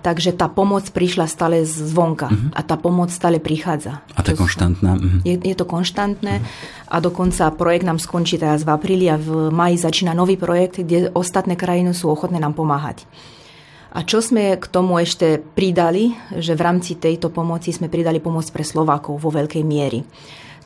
Takže 0.02 0.34
tá 0.34 0.50
pomoc 0.50 0.88
prišla 0.90 1.28
stále 1.28 1.62
zvonka 1.62 2.32
uh-huh. 2.32 2.56
a 2.56 2.64
tá 2.64 2.80
pomoc 2.80 3.12
stále 3.12 3.38
prichádza. 3.38 4.00
A 4.16 4.24
to 4.24 4.32
je 4.34 4.40
konštantná? 4.40 4.96
Uh-huh. 4.96 5.20
Je, 5.28 5.36
je 5.36 5.56
to 5.60 5.68
konštantné 5.68 6.40
uh-huh. 6.40 6.88
a 6.90 7.04
dokonca 7.04 7.52
projekt 7.54 7.84
nám 7.86 8.00
skončí 8.00 8.40
teraz 8.40 8.64
v 8.64 8.72
apríli 8.72 9.12
a 9.12 9.20
v 9.20 9.52
maji 9.52 9.76
začína 9.78 10.16
nový 10.16 10.40
projekt, 10.40 10.82
kde 10.82 11.12
ostatné 11.14 11.60
krajiny 11.60 11.92
sú 11.92 12.10
ochotné 12.10 12.40
nám 12.40 12.56
pomáhať. 12.56 13.06
A 13.90 14.06
čo 14.06 14.22
sme 14.22 14.54
k 14.54 14.66
tomu 14.70 15.02
ešte 15.02 15.42
pridali, 15.42 16.14
že 16.38 16.54
v 16.54 16.62
rámci 16.62 16.94
tejto 16.94 17.34
pomoci 17.34 17.74
sme 17.74 17.90
pridali 17.90 18.22
pomoc 18.22 18.46
pre 18.54 18.62
Slovákov 18.62 19.18
vo 19.18 19.34
veľkej 19.34 19.66
miery. 19.66 20.06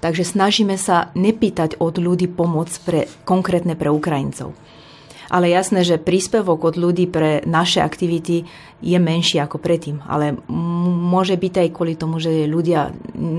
Takže 0.03 0.27
snažíme 0.27 0.75
sa 0.75 1.15
nepýtať 1.15 1.79
od 1.79 1.95
ľudí 1.95 2.27
pomoc 2.27 2.67
pre, 2.83 3.07
konkrétne 3.23 3.79
pre 3.79 3.87
Ukrajincov. 3.87 4.51
Ale 5.31 5.47
jasné, 5.47 5.87
že 5.87 5.95
príspevok 5.95 6.67
od 6.67 6.75
ľudí 6.75 7.07
pre 7.07 7.39
naše 7.47 7.79
aktivity 7.79 8.43
je 8.83 8.97
menší 8.99 9.39
ako 9.39 9.55
predtým. 9.55 10.03
Ale 10.03 10.35
môže 10.51 11.39
byť 11.39 11.53
aj 11.63 11.69
kvôli 11.71 11.95
tomu, 11.95 12.19
že 12.19 12.43
ľudia 12.43 12.91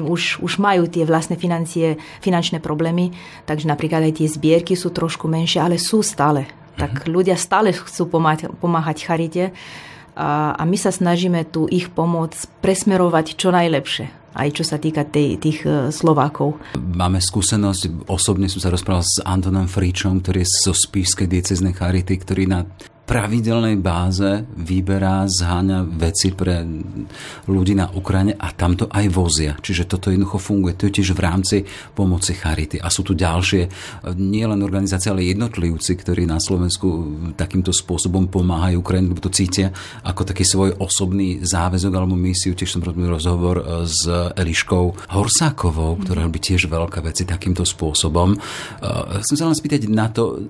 už, 0.09 0.41
už 0.41 0.53
majú 0.65 0.89
tie 0.89 1.05
vlastné 1.05 1.37
financie, 1.37 2.01
finančné 2.25 2.65
problémy, 2.65 3.13
takže 3.45 3.69
napríklad 3.69 4.09
aj 4.09 4.25
tie 4.25 4.33
zbierky 4.33 4.73
sú 4.73 4.91
trošku 4.97 5.29
menšie, 5.29 5.61
ale 5.61 5.77
sú 5.77 6.01
stále 6.01 6.64
tak 6.75 7.07
ľudia 7.07 7.39
stále 7.39 7.75
chcú 7.75 8.19
pomáhať, 8.19 8.51
pomáhať 8.59 8.97
charite 9.07 9.45
a, 10.15 10.55
a 10.55 10.63
my 10.63 10.79
sa 10.79 10.95
snažíme 10.95 11.47
tú 11.49 11.67
ich 11.71 11.91
pomoc 11.91 12.35
presmerovať 12.63 13.35
čo 13.39 13.51
najlepšie 13.55 14.25
aj 14.35 14.49
čo 14.51 14.65
sa 14.67 14.83
týka 14.83 15.07
tej, 15.07 15.39
tých 15.39 15.63
e, 15.63 15.95
Slovákov. 15.95 16.59
Máme 16.75 17.23
skúsenosť, 17.23 18.11
osobne 18.11 18.51
som 18.51 18.59
sa 18.59 18.67
rozprával 18.67 19.07
s 19.07 19.23
Antonom 19.23 19.71
Fričom, 19.71 20.19
ktorý 20.19 20.43
je 20.43 20.51
zo 20.51 20.75
Spískej 20.75 21.31
dieceznej 21.31 21.71
charity, 21.71 22.19
ktorý 22.19 22.51
na 22.51 22.67
pravidelnej 23.05 23.77
báze 23.85 24.49
vyberá, 24.57 25.29
zháňa 25.29 25.85
veci 25.85 26.33
pre 26.33 26.65
ľudí 27.45 27.77
na 27.77 27.93
Ukrajine 27.93 28.33
a 28.41 28.49
tam 28.57 28.81
to 28.81 28.89
aj 28.89 29.07
vozia. 29.13 29.53
Čiže 29.61 29.85
toto 29.85 30.09
jednoducho 30.09 30.41
funguje. 30.41 30.73
To 30.81 30.89
je 30.89 30.97
tiež 31.01 31.13
v 31.13 31.21
rámci 31.21 31.57
pomoci 31.93 32.33
Charity. 32.33 32.81
A 32.81 32.89
sú 32.89 33.05
tu 33.05 33.13
ďalšie, 33.13 33.69
nie 34.17 34.45
len 34.49 34.65
organizácie, 34.65 35.13
ale 35.13 35.29
jednotlivci, 35.29 36.01
ktorí 36.01 36.25
na 36.25 36.41
Slovensku 36.41 36.89
takýmto 37.37 37.77
spôsobom 37.77 38.33
pomáhajú 38.33 38.81
Ukrajine, 38.81 39.13
lebo 39.13 39.21
to 39.21 39.33
cítia 39.33 39.69
ako 40.01 40.25
taký 40.25 40.49
svoj 40.49 40.81
osobný 40.81 41.45
záväzok 41.45 41.93
alebo 41.93 42.17
misiu. 42.17 42.57
Tiež 42.57 42.81
som 42.81 42.83
robil 42.83 43.13
rozhovor 43.13 43.61
e, 43.61 43.65
s 43.85 44.09
Eliškou 44.09 45.13
Horsákovou, 45.13 46.01
ktorá 46.01 46.25
robí 46.25 46.41
tiež 46.41 46.73
veľké 46.73 47.05
veci 47.05 47.29
takýmto 47.29 47.69
spôsobom. 47.69 48.33
E, 48.33 48.39
chcem 49.21 49.37
sa 49.37 49.45
len 49.45 49.57
spýtať 49.57 49.93
na 49.93 50.09
to, 50.09 50.49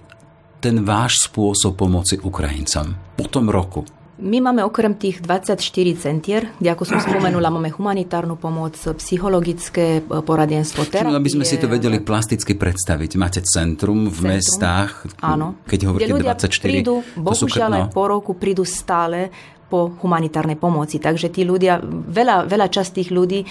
ten 0.64 0.81
váš 0.81 1.29
spôsob 1.29 1.77
pomoci 1.77 2.16
Ukrajincom 2.16 2.96
po 3.20 3.29
tom 3.29 3.53
roku? 3.53 3.85
My 4.14 4.40
máme 4.40 4.64
okrem 4.64 4.96
tých 4.96 5.20
24 5.20 5.61
centier, 5.98 6.48
kde 6.57 6.72
ako 6.72 6.87
som 6.88 7.03
spomenula, 7.03 7.53
máme 7.53 7.68
humanitárnu 7.68 8.40
pomoc, 8.40 8.79
psychologické 8.96 10.00
e, 10.00 10.22
poradenstvo, 10.22 10.87
terapie. 10.88 11.12
Čiže 11.12 11.20
aby 11.20 11.33
sme 11.35 11.44
si 11.44 11.59
to 11.61 11.66
vedeli 11.68 11.98
plasticky 12.00 12.55
predstaviť. 12.57 13.11
Máte 13.20 13.44
centrum 13.44 14.09
v 14.09 14.14
centrum, 14.14 14.31
mestách, 14.33 14.92
áno, 15.20 15.61
keď 15.68 15.92
hovoríte 15.92 16.14
24. 16.16 16.48
Prídu, 16.62 17.05
bohužiaľ 17.18 17.70
aj 17.74 17.85
po 17.92 18.05
roku 18.09 18.33
prídu 18.38 18.62
stále 18.64 19.35
po 19.68 19.92
humanitárnej 20.00 20.57
pomoci. 20.57 21.03
Takže 21.03 21.29
tí 21.29 21.42
ľudia, 21.44 21.83
veľa, 22.09 22.46
veľa 22.46 22.66
časť 22.70 22.90
tých 23.03 23.11
ľudí 23.11 23.42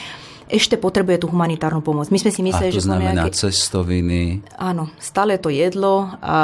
ešte 0.52 0.76
potrebuje 0.76 1.24
tú 1.24 1.28
humanitárnu 1.32 1.80
pomoc. 1.80 2.12
My 2.12 2.20
sme 2.20 2.32
si 2.32 2.42
mysleli, 2.44 2.72
že 2.74 2.84
sme 2.84 3.00
nejaké... 3.00 3.32
cestoviny. 3.32 4.44
Áno, 4.60 4.92
stále 5.00 5.40
to 5.40 5.48
jedlo 5.52 6.12
a, 6.20 6.40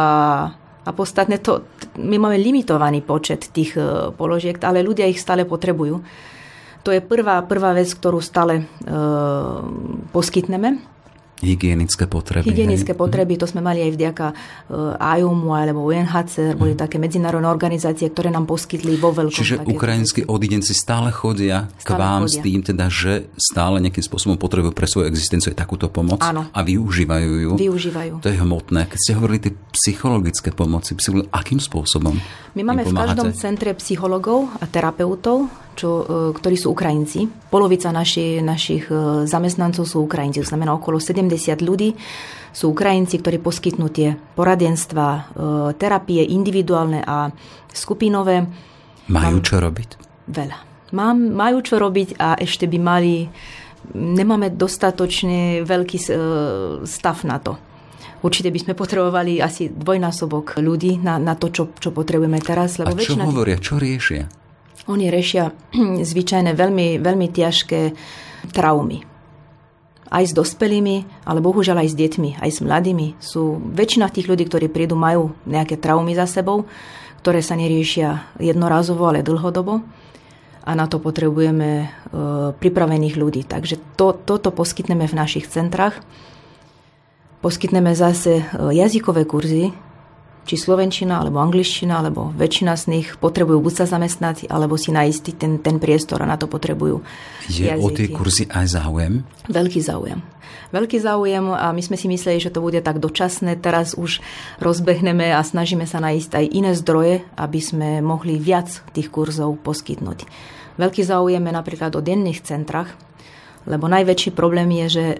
a 0.83 0.89
podstatne 0.95 1.39
to, 1.39 1.67
my 1.99 2.15
máme 2.19 2.39
limitovaný 2.39 3.03
počet 3.03 3.51
tých 3.51 3.75
uh, 3.75 4.11
položiek, 4.15 4.55
ale 4.63 4.85
ľudia 4.85 5.07
ich 5.07 5.19
stále 5.19 5.43
potrebujú. 5.43 5.99
To 6.87 6.89
je 6.95 7.03
prvá, 7.03 7.43
prvá 7.43 7.75
vec, 7.75 7.91
ktorú 7.91 8.23
stále 8.23 8.63
uh, 8.63 9.63
poskytneme. 10.15 10.79
Hygienické 11.39 12.03
potreby. 12.03 12.51
Hygienické 12.51 12.91
hej. 12.91 12.99
potreby, 12.99 13.39
to 13.39 13.47
sme 13.47 13.63
mali 13.63 13.79
aj 13.79 13.91
vďaka 13.95 14.27
uh, 14.31 14.99
IOMu 14.99 15.55
alebo 15.55 15.87
UNHCR, 15.87 16.59
boli 16.59 16.75
mm. 16.75 16.79
také 16.83 16.99
medzinárodné 16.99 17.47
organizácie, 17.47 18.11
ktoré 18.11 18.27
nám 18.27 18.43
poskytli 18.43 18.99
vo 18.99 19.15
veľkom. 19.15 19.39
Čiže 19.39 19.63
ukrajinskí 19.63 20.27
odidenci 20.27 20.75
stále 20.75 21.15
chodia 21.15 21.71
stále 21.79 21.87
k 21.87 21.89
vám 21.95 22.21
chodia. 22.27 22.33
s 22.33 22.35
tým, 22.43 22.59
teda, 22.59 22.85
že 22.91 23.31
stále 23.39 23.79
nejakým 23.79 24.03
spôsobom 24.03 24.35
potrebujú 24.35 24.75
pre 24.75 24.87
svoju 24.87 25.07
existenciu 25.07 25.55
takúto 25.55 25.87
pomoc 25.87 26.19
Áno. 26.19 26.51
a 26.51 26.59
využívajú 26.59 27.31
ju. 27.39 27.51
Využívajú. 27.55 28.13
To 28.19 28.27
je 28.27 28.37
hmotné. 28.37 28.91
Keď 28.91 28.99
ste 28.99 29.11
hovorili 29.15 29.39
tie 29.39 29.53
psychologické 29.71 30.51
pomoci, 30.51 30.91
akým 31.31 31.63
spôsobom? 31.63 32.19
My 32.59 32.61
máme 32.67 32.83
v 32.83 32.91
každom 32.91 33.31
centre 33.31 33.71
psychologov 33.79 34.51
a 34.59 34.67
terapeutov, 34.67 35.47
čo, 35.79 36.03
e, 36.03 36.03
ktorí 36.35 36.59
sú 36.59 36.75
Ukrajinci. 36.75 37.31
Polovica 37.47 37.95
naši, 37.95 38.43
našich 38.43 38.91
e, 38.91 39.23
zamestnancov 39.23 39.87
sú 39.87 40.03
Ukrajinci, 40.03 40.43
to 40.43 40.51
znamená 40.51 40.75
okolo 40.75 40.99
70 40.99 41.31
ľudí 41.63 41.95
sú 42.49 42.73
Ukrajinci, 42.73 43.21
ktorí 43.21 43.37
poskytnú 43.39 43.87
tie 43.93 44.19
poradenstva, 44.35 45.07
e, 45.07 45.21
terapie 45.79 46.19
individuálne 46.27 46.99
a 46.99 47.31
skupinové. 47.71 48.43
Majú 49.07 49.37
čo 49.39 49.63
robiť? 49.63 49.89
Veľa. 50.27 50.57
Mám, 50.91 51.31
majú 51.31 51.63
čo 51.63 51.79
robiť 51.79 52.19
a 52.19 52.35
ešte 52.35 52.67
by 52.67 52.77
mali... 52.81 53.29
Nemáme 53.95 54.51
dostatočne 54.53 55.63
veľký 55.63 55.97
stav 56.83 57.17
na 57.23 57.39
to. 57.39 57.55
Určite 58.19 58.51
by 58.51 58.59
sme 58.59 58.73
potrebovali 58.75 59.39
asi 59.39 59.71
dvojnásobok 59.71 60.59
ľudí 60.59 60.99
na, 60.99 61.15
na 61.15 61.39
to, 61.39 61.47
čo, 61.47 61.71
čo 61.79 61.95
potrebujeme 61.95 62.43
teraz. 62.43 62.75
Lebo 62.75 62.91
a 62.91 62.99
čo 62.99 63.15
hovoria, 63.15 63.55
čo 63.55 63.79
riešia? 63.79 64.38
Oni 64.87 65.11
riešia 65.11 65.51
zvyčajne 66.09 66.55
veľmi, 66.55 67.01
veľmi 67.01 67.27
ťažké 67.33 67.81
traumy. 68.53 69.03
Aj 70.09 70.25
s 70.25 70.33
dospelými, 70.33 71.25
ale 71.27 71.43
bohužiaľ 71.43 71.85
aj 71.85 71.89
s 71.93 71.95
deťmi, 71.99 72.29
aj 72.41 72.49
s 72.49 72.59
mladými. 72.65 73.07
Sú, 73.21 73.61
väčšina 73.61 74.09
tých 74.09 74.25
ľudí, 74.25 74.49
ktorí 74.49 74.65
prídu, 74.71 74.97
majú 74.97 75.37
nejaké 75.45 75.77
traumy 75.77 76.17
za 76.17 76.25
sebou, 76.25 76.65
ktoré 77.21 77.45
sa 77.45 77.53
neriešia 77.53 78.25
jednorazovo, 78.41 79.05
ale 79.05 79.21
dlhodobo 79.21 79.85
a 80.69 80.71
na 80.77 80.85
to 80.85 81.01
potrebujeme 81.01 81.69
e, 81.81 81.87
pripravených 82.53 83.15
ľudí. 83.17 83.41
Takže 83.41 83.81
to, 83.97 84.13
toto 84.13 84.53
poskytneme 84.53 85.09
v 85.09 85.17
našich 85.17 85.49
centrách. 85.49 85.97
Poskytneme 87.41 87.97
zase 87.97 88.43
e, 88.43 88.43
jazykové 88.77 89.25
kurzy, 89.25 89.73
či 90.49 90.57
slovenčina, 90.57 91.21
alebo 91.21 91.37
angličtina, 91.37 92.01
alebo 92.01 92.33
väčšina 92.33 92.73
z 92.73 92.83
nich 92.89 93.07
potrebujú 93.21 93.61
buď 93.61 93.85
sa 93.85 93.85
zamestnať, 93.85 94.49
alebo 94.49 94.81
si 94.81 94.89
nájsť 94.89 95.37
ten, 95.37 95.61
ten 95.61 95.77
priestor 95.77 96.25
a 96.25 96.25
na 96.25 96.41
to 96.41 96.49
potrebujú 96.49 97.05
Je 97.45 97.69
jazyky. 97.69 97.85
o 97.85 97.87
tie 97.93 98.07
kurzy 98.09 98.45
aj 98.49 98.65
záujem? 98.73 99.21
Veľký 99.45 99.77
záujem. 99.85 100.25
Veľký 100.73 101.01
záujem 101.01 101.49
a 101.53 101.69
my 101.69 101.81
sme 101.81 101.97
si 101.97 102.09
mysleli, 102.09 102.41
že 102.41 102.53
to 102.53 102.61
bude 102.61 102.81
tak 102.81 102.97
dočasné. 102.97 103.57
Teraz 103.61 103.93
už 103.93 104.21
rozbehneme 104.61 105.33
a 105.33 105.41
snažíme 105.41 105.85
sa 105.85 106.01
nájsť 106.01 106.31
aj 106.33 106.45
iné 106.49 106.71
zdroje, 106.73 107.25
aby 107.37 107.59
sme 107.61 108.01
mohli 108.01 108.41
viac 108.41 108.69
tých 108.93 109.09
kurzov 109.09 109.61
poskytnúť. 109.61 110.25
Veľký 110.77 111.01
záujem 111.05 111.41
je 111.41 111.53
napríklad 111.53 111.91
o 111.93 112.01
denných 112.01 112.41
centrách, 112.45 112.93
lebo 113.69 113.85
najväčší 113.85 114.33
problém 114.33 114.65
je, 114.83 114.85
že 114.89 115.05
e, 115.13 115.17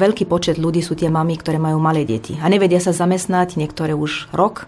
veľký 0.00 0.24
počet 0.24 0.56
ľudí 0.56 0.80
sú 0.80 0.96
tie 0.96 1.12
mamy, 1.12 1.36
ktoré 1.36 1.60
majú 1.60 1.76
malé 1.76 2.08
deti 2.08 2.40
a 2.40 2.48
nevedia 2.48 2.80
sa 2.80 2.96
zamestnať, 2.96 3.60
niektoré 3.60 3.92
už 3.92 4.32
rok, 4.32 4.64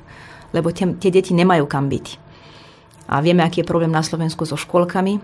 lebo 0.52 0.68
tie, 0.70 0.92
tie 1.00 1.08
deti 1.08 1.32
nemajú 1.32 1.64
kam 1.64 1.88
byť. 1.88 2.20
A 3.08 3.24
vieme, 3.24 3.40
aký 3.40 3.64
je 3.64 3.70
problém 3.72 3.90
na 3.90 4.04
Slovensku 4.04 4.44
so 4.44 4.60
školkami. 4.60 5.18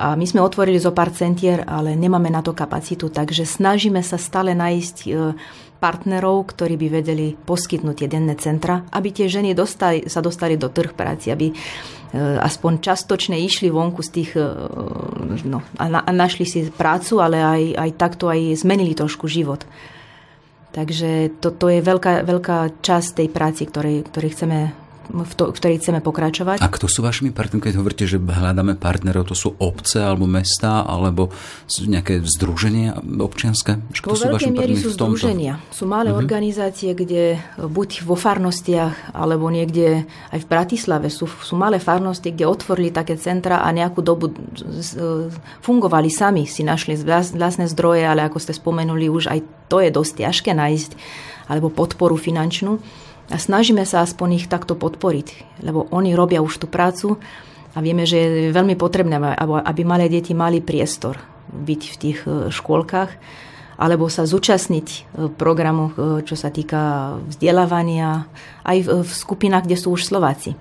A 0.00 0.16
my 0.16 0.24
sme 0.24 0.40
otvorili 0.40 0.80
zo 0.80 0.90
pár 0.96 1.12
centier, 1.12 1.62
ale 1.68 1.92
nemáme 1.92 2.32
na 2.32 2.40
to 2.40 2.56
kapacitu, 2.56 3.12
takže 3.12 3.44
snažíme 3.44 4.00
sa 4.00 4.16
stále 4.16 4.56
nájsť 4.56 4.96
e, 5.06 5.08
partnerov, 5.80 6.52
ktorí 6.52 6.76
by 6.76 6.88
vedeli 7.00 7.32
poskytnúť 7.32 8.04
tie 8.04 8.08
denné 8.12 8.36
centra, 8.36 8.84
aby 8.92 9.08
tie 9.10 9.26
ženy 9.26 9.56
dostali, 9.56 10.04
sa 10.06 10.20
dostali 10.20 10.60
do 10.60 10.68
trh 10.68 10.92
práci, 10.92 11.32
aby 11.32 11.50
Eh, 12.10 12.18
aspoň 12.18 12.82
častočne 12.82 13.38
išli 13.38 13.70
vonku 13.70 14.02
z 14.02 14.10
tých, 14.10 14.34
eh, 14.34 14.50
no, 15.46 15.62
a 15.78 16.10
našli 16.10 16.42
si 16.42 16.66
prácu, 16.66 17.22
ale 17.22 17.38
aj, 17.38 17.62
aj 17.78 17.90
takto 17.94 18.26
aj 18.26 18.66
zmenili 18.66 18.98
trošku 18.98 19.30
život. 19.30 19.62
Takže 20.74 21.38
to, 21.38 21.54
to 21.54 21.70
je 21.70 21.78
veľká, 21.78 22.26
veľká 22.26 22.82
časť 22.82 23.22
tej 23.22 23.28
práci, 23.30 23.62
ktorej, 23.70 24.10
ktorej 24.10 24.34
chceme 24.34 24.74
v, 25.10 25.32
to, 25.34 25.50
v 25.50 25.56
ktorej 25.58 25.76
chceme 25.82 26.00
pokračovať. 26.00 26.62
A 26.62 26.68
kto 26.70 26.86
sú 26.86 27.02
vašimi 27.02 27.34
partnermi, 27.34 27.66
keď 27.66 27.74
hovoríte, 27.82 28.06
že 28.06 28.22
hľadáme 28.22 28.78
partnerov, 28.78 29.28
to 29.28 29.36
sú 29.36 29.58
obce 29.58 29.98
alebo 29.98 30.30
mesta, 30.30 30.86
alebo 30.86 31.34
sú 31.66 31.90
nejaké 31.90 32.22
združenia 32.22 32.96
občianske? 33.02 33.82
Kto 34.00 34.14
vo 34.14 34.18
sú 34.18 34.26
veľkej 34.30 34.52
miery 34.54 34.74
sú 34.78 34.94
združenia. 34.94 35.58
Sú 35.74 35.90
malé 35.90 36.14
uh-huh. 36.14 36.22
organizácie, 36.22 36.94
kde 36.94 37.42
buď 37.58 38.06
vo 38.06 38.14
farnostiach, 38.14 39.12
alebo 39.12 39.50
niekde 39.50 40.06
aj 40.30 40.38
v 40.40 40.46
Bratislave 40.46 41.10
sú, 41.10 41.26
sú 41.26 41.58
malé 41.58 41.82
farnosti, 41.82 42.30
kde 42.30 42.46
otvorili 42.46 42.94
také 42.94 43.18
centra 43.18 43.66
a 43.66 43.68
nejakú 43.74 44.00
dobu 44.00 44.30
fungovali 45.60 46.08
sami, 46.08 46.46
si 46.46 46.62
našli 46.62 46.94
vlastné 47.00 47.66
zdroje, 47.66 48.06
ale 48.06 48.24
ako 48.24 48.38
ste 48.38 48.54
spomenuli, 48.54 49.10
už 49.10 49.26
aj 49.28 49.40
to 49.66 49.82
je 49.82 49.90
dosť 49.90 50.12
ťažké 50.26 50.50
nájsť, 50.54 50.90
alebo 51.50 51.70
podporu 51.70 52.14
finančnú. 52.14 52.78
A 53.30 53.38
snažíme 53.38 53.86
sa 53.86 54.02
aspoň 54.02 54.42
ich 54.42 54.46
takto 54.50 54.74
podporiť, 54.74 55.62
lebo 55.62 55.86
oni 55.94 56.18
robia 56.18 56.42
už 56.42 56.58
tú 56.58 56.66
prácu 56.66 57.22
a 57.74 57.78
vieme, 57.78 58.02
že 58.02 58.50
je 58.50 58.50
veľmi 58.50 58.74
potrebné, 58.74 59.22
aby 59.38 59.82
malé 59.86 60.10
deti 60.10 60.34
mali 60.34 60.58
priestor 60.58 61.22
byť 61.50 61.82
v 61.82 61.96
tých 61.98 62.18
e, 62.26 62.50
škôlkach 62.50 63.10
alebo 63.80 64.12
sa 64.12 64.26
zúčastniť 64.26 64.86
e, 64.90 64.98
programu, 65.34 65.94
e, 65.94 66.22
čo 66.26 66.34
sa 66.34 66.50
týka 66.50 67.14
vzdelávania, 67.30 68.26
aj 68.66 68.78
v 69.06 69.10
skupinách, 69.10 69.66
kde 69.66 69.76
sú 69.78 69.94
už 69.94 70.06
Slováci. 70.06 70.54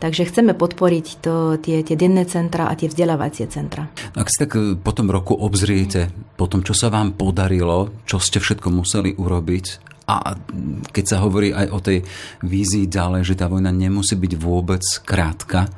Takže 0.00 0.32
chceme 0.32 0.56
podporiť 0.56 1.06
to, 1.20 1.60
tie, 1.60 1.84
tie 1.84 1.92
denné 1.92 2.24
centra 2.24 2.72
a 2.72 2.74
tie 2.78 2.88
vzdelávacie 2.88 3.44
centra. 3.52 3.92
Ak 4.16 4.32
si 4.32 4.40
tak 4.40 4.56
po 4.80 4.92
tom 4.96 5.12
roku 5.12 5.36
obzriete, 5.36 6.08
po 6.40 6.48
tom, 6.48 6.64
čo 6.64 6.72
sa 6.72 6.88
vám 6.88 7.12
podarilo, 7.12 7.92
čo 8.08 8.16
ste 8.16 8.40
všetko 8.40 8.72
museli 8.72 9.12
urobiť, 9.12 9.89
a 10.18 10.34
keď 10.90 11.04
sa 11.06 11.16
hovorí 11.22 11.54
aj 11.54 11.66
o 11.70 11.78
tej 11.78 12.02
vízii 12.42 12.90
ďalej, 12.90 13.22
že 13.22 13.38
tá 13.38 13.46
vojna 13.46 13.70
nemusí 13.70 14.18
byť 14.18 14.32
vôbec 14.34 14.82
krátka, 15.06 15.70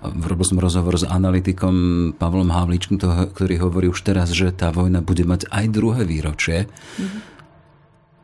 robil 0.00 0.46
som 0.46 0.62
rozhovor 0.62 0.96
s 0.96 1.04
analytikom 1.04 1.74
Pavlom 2.16 2.48
Havličkom, 2.48 2.96
ktorý 3.34 3.54
hovorí 3.60 3.86
už 3.92 4.00
teraz, 4.00 4.32
že 4.32 4.48
tá 4.54 4.72
vojna 4.72 5.04
bude 5.04 5.26
mať 5.28 5.50
aj 5.52 5.64
druhé 5.68 6.02
výročie. 6.08 6.70
Mm-hmm. 6.70 7.20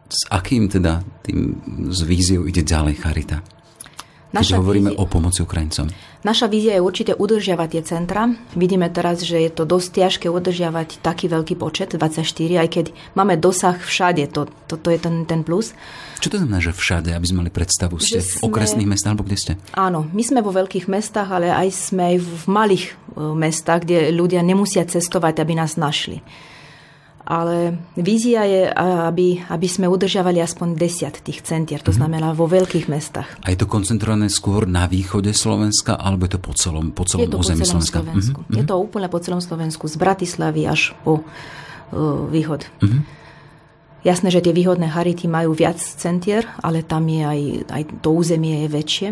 S 0.07 0.21
akým 0.31 0.71
teda 0.71 1.03
tým 1.27 1.59
s 1.91 2.01
víziou 2.07 2.47
ide 2.47 2.63
ďalej 2.63 2.95
Charita? 3.03 3.43
Naša 4.35 4.59
keď 4.59 4.63
hovoríme 4.63 4.91
vízia, 4.91 5.03
o 5.03 5.07
pomoci 5.07 5.41
Ukrajincom. 5.47 5.87
Naša 6.27 6.47
vízia 6.51 6.75
je 6.75 6.83
určite 6.83 7.13
udržiavať 7.15 7.69
tie 7.71 7.83
centra. 7.87 8.27
Vidíme 8.59 8.91
teraz, 8.91 9.23
že 9.23 9.39
je 9.39 9.51
to 9.55 9.63
dosť 9.63 10.03
ťažké 10.03 10.27
udržiavať 10.27 10.99
taký 10.99 11.31
veľký 11.31 11.55
počet, 11.55 11.95
24, 11.95 12.27
aj 12.59 12.69
keď 12.69 12.87
máme 13.15 13.39
dosah 13.39 13.79
všade, 13.79 14.27
to, 14.35 14.51
to, 14.67 14.75
to 14.75 14.89
je 14.91 14.99
ten, 14.99 15.23
ten 15.31 15.47
plus. 15.47 15.71
Čo 16.19 16.35
to 16.35 16.37
znamená, 16.43 16.59
že 16.59 16.75
všade, 16.75 17.15
aby 17.15 17.27
sme 17.27 17.47
mali 17.47 17.53
predstavu? 17.55 18.03
Ste 18.03 18.19
že 18.19 18.43
v 18.43 18.51
okresných 18.51 18.91
mestách, 18.91 19.15
alebo 19.15 19.27
kde 19.31 19.39
ste? 19.39 19.53
Áno, 19.79 20.11
my 20.11 20.23
sme 20.27 20.43
vo 20.43 20.51
veľkých 20.51 20.91
mestách, 20.91 21.31
ale 21.31 21.55
aj 21.55 21.69
sme 21.71 22.03
aj 22.11 22.17
v 22.19 22.43
malých 22.51 22.85
e, 22.91 22.95
mestách, 23.31 23.87
kde 23.87 24.11
ľudia 24.11 24.43
nemusia 24.43 24.83
cestovať, 24.83 25.39
aby 25.39 25.55
nás 25.55 25.79
našli 25.79 26.19
ale 27.27 27.75
vízia 27.99 28.47
je, 28.47 28.71
aby, 28.71 29.43
aby 29.51 29.67
sme 29.67 29.91
udržiavali 29.91 30.39
aspoň 30.39 30.79
10 30.79 31.27
tých 31.27 31.43
centier, 31.43 31.83
to 31.83 31.91
mhm. 31.91 31.99
znamená 31.99 32.31
vo 32.31 32.47
veľkých 32.47 32.87
mestách. 32.87 33.27
A 33.43 33.51
je 33.51 33.59
to 33.59 33.67
koncentrované 33.67 34.31
skôr 34.31 34.71
na 34.71 34.87
východe 34.87 35.35
Slovenska, 35.35 35.99
alebo 35.99 36.31
je 36.31 36.39
to 36.39 36.41
po 36.41 36.53
celom, 36.55 36.95
po 36.95 37.03
celom 37.03 37.27
území 37.35 37.67
Slovenska? 37.67 38.07
Slovensku. 38.07 38.41
Uh-huh. 38.47 38.57
Je 38.57 38.63
to 38.63 38.79
úplne 38.79 39.11
po 39.11 39.19
celom 39.19 39.43
Slovensku, 39.43 39.91
z 39.91 39.99
Bratislavy 39.99 40.71
až 40.71 40.95
po 41.03 41.27
uh, 41.27 42.31
východ. 42.31 42.63
Uh-huh. 42.79 43.03
Jasné, 44.07 44.31
že 44.31 44.39
tie 44.39 44.55
výhodné 44.55 44.87
Charity 44.87 45.27
majú 45.27 45.51
viac 45.51 45.83
centier, 45.83 46.47
ale 46.63 46.87
tam 46.87 47.11
je 47.11 47.27
aj, 47.27 47.41
aj 47.75 47.83
to 48.07 48.15
územie 48.15 48.63
je 48.63 48.69
väčšie. 48.71 49.09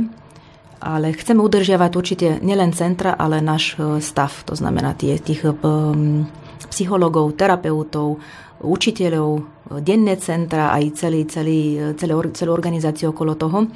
Ale 0.85 1.11
chceme 1.19 1.43
udržiavať 1.43 1.91
určite 1.99 2.29
nielen 2.39 2.71
centra, 2.71 3.17
ale 3.19 3.43
náš 3.43 3.75
e, 3.75 3.99
stav, 3.99 4.31
to 4.47 4.55
znamená 4.55 4.93
tie, 4.95 5.17
tých 5.19 5.49
um, 5.49 6.29
psychologov, 6.71 7.35
terapeutov, 7.37 8.21
učiteľov, 8.65 9.31
denné 9.85 10.17
centra, 10.21 10.73
aj 10.73 10.85
celý, 10.97 11.27
celý, 11.29 11.93
celé, 11.99 12.13
celú 12.33 12.51
organizáciu 12.53 13.13
okolo 13.13 13.35
toho, 13.35 13.69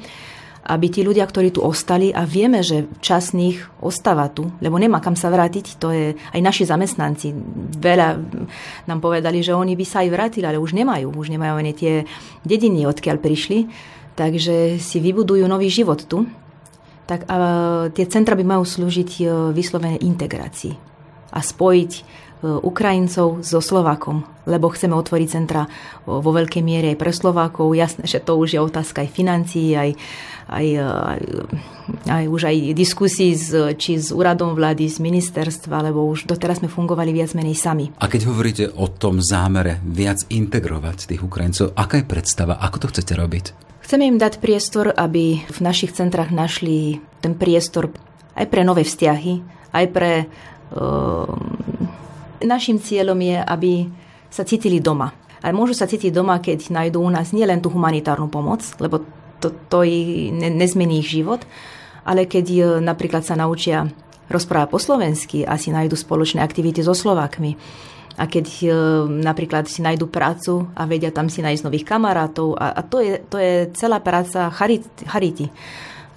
aby 0.69 0.85
tí 0.91 1.01
ľudia, 1.01 1.25
ktorí 1.25 1.49
tu 1.49 1.65
ostali, 1.65 2.13
a 2.13 2.29
vieme, 2.29 2.61
že 2.61 2.85
čas 3.01 3.33
nich 3.33 3.57
ostáva 3.81 4.29
tu, 4.29 4.53
lebo 4.61 4.77
nemá 4.77 5.01
kam 5.01 5.17
sa 5.17 5.33
vrátiť, 5.33 5.65
to 5.81 5.89
je 5.89 6.13
aj 6.13 6.41
naši 6.43 6.69
zamestnanci. 6.69 7.33
Veľa 7.81 8.21
nám 8.85 8.99
povedali, 9.01 9.41
že 9.41 9.57
oni 9.57 9.73
by 9.73 9.85
sa 9.87 10.05
aj 10.05 10.09
vrátili, 10.13 10.45
ale 10.45 10.61
už 10.61 10.77
nemajú, 10.77 11.09
už 11.09 11.33
nemajú 11.33 11.53
ani 11.57 11.73
tie 11.73 11.93
dediny, 12.45 12.85
odkiaľ 12.85 13.17
prišli, 13.17 13.65
takže 14.13 14.77
si 14.77 14.97
vybudujú 15.01 15.41
nový 15.49 15.73
život 15.73 16.05
tu. 16.05 16.29
Tak 17.09 17.25
a 17.25 17.35
tie 17.89 18.05
centra 18.05 18.37
by 18.37 18.45
majú 18.45 18.61
slúžiť 18.61 19.09
e, 19.17 19.21
vyslovene 19.49 19.97
integrácii 19.97 20.77
a 21.33 21.41
spojiť 21.41 21.91
Ukrajincov 22.39 23.43
so 23.43 23.59
Slovákom, 23.59 24.23
lebo 24.47 24.71
chceme 24.71 24.95
otvoriť 24.95 25.27
centra 25.27 25.67
vo 26.07 26.31
veľkej 26.31 26.63
miere 26.63 26.95
aj 26.95 26.97
pre 26.99 27.11
Slovákov. 27.11 27.75
Jasné, 27.75 28.07
že 28.07 28.23
to 28.23 28.39
už 28.39 28.55
je 28.55 28.63
otázka 28.63 29.03
aj 29.03 29.09
financií, 29.11 29.75
aj, 29.75 29.91
aj, 30.47 30.67
aj, 30.79 31.21
aj 32.07 32.23
už 32.31 32.41
aj 32.47 32.55
diskusí 32.71 33.35
s, 33.35 33.51
či 33.75 33.99
s 33.99 34.15
úradom 34.15 34.55
vlády, 34.55 34.87
z 34.87 35.03
ministerstva, 35.03 35.91
lebo 35.91 36.07
už 36.07 36.31
doteraz 36.31 36.63
sme 36.63 36.71
fungovali 36.71 37.11
viac 37.11 37.35
menej 37.35 37.59
sami. 37.59 37.91
A 37.99 38.07
keď 38.07 38.31
hovoríte 38.31 38.65
o 38.71 38.87
tom 38.87 39.19
zámere 39.19 39.83
viac 39.83 40.23
integrovať 40.31 41.11
tých 41.11 41.19
Ukrajincov, 41.19 41.75
aká 41.75 41.99
je 41.99 42.07
predstava, 42.07 42.55
ako 42.63 42.87
to 42.87 42.89
chcete 42.95 43.19
robiť? 43.19 43.45
Chceme 43.83 44.07
im 44.07 44.15
dať 44.15 44.39
priestor, 44.39 44.95
aby 44.95 45.43
v 45.43 45.59
našich 45.59 45.91
centrách 45.91 46.31
našli 46.31 47.03
ten 47.19 47.35
priestor 47.35 47.91
aj 48.39 48.47
pre 48.47 48.63
nové 48.63 48.87
vzťahy, 48.87 49.43
aj 49.75 49.85
pre 49.91 50.11
Našim 52.39 52.79
cieľom 52.79 53.19
je, 53.19 53.37
aby 53.39 53.71
sa 54.29 54.45
cítili 54.45 54.79
doma. 54.79 55.11
Ale 55.39 55.55
môžu 55.55 55.75
sa 55.75 55.87
cítiť 55.87 56.11
doma, 56.11 56.43
keď 56.43 56.71
nájdú 56.71 56.99
u 56.99 57.09
nás 57.11 57.31
nielen 57.31 57.63
tú 57.63 57.71
humanitárnu 57.71 58.27
pomoc, 58.27 58.63
lebo 58.79 59.03
to, 59.39 59.55
to 59.71 59.87
ne, 59.87 60.51
nezmení 60.51 60.99
ich 60.99 61.09
život, 61.09 61.47
ale 62.03 62.27
keď 62.27 62.45
e, 62.51 62.59
napríklad 62.83 63.23
sa 63.23 63.39
naučia 63.39 63.87
rozprávať 64.27 64.67
po 64.67 64.79
slovensky 64.79 65.47
a 65.47 65.55
si 65.55 65.71
nájdu 65.71 65.95
spoločné 65.95 66.43
aktivity 66.43 66.83
so 66.83 66.91
Slovákmi, 66.91 67.55
a 68.19 68.27
keď 68.27 68.47
e, 68.59 68.67
napríklad 69.07 69.71
si 69.71 69.79
nájdu 69.79 70.11
prácu 70.11 70.67
a 70.75 70.83
vedia 70.83 71.07
tam 71.15 71.31
si 71.31 71.39
nájsť 71.39 71.63
nových 71.63 71.87
kamarátov 71.87 72.59
a, 72.59 72.75
a 72.75 72.81
to, 72.83 72.99
je, 72.99 73.23
to 73.23 73.39
je 73.39 73.71
celá 73.79 74.03
práca 74.03 74.51
charity. 74.51 75.47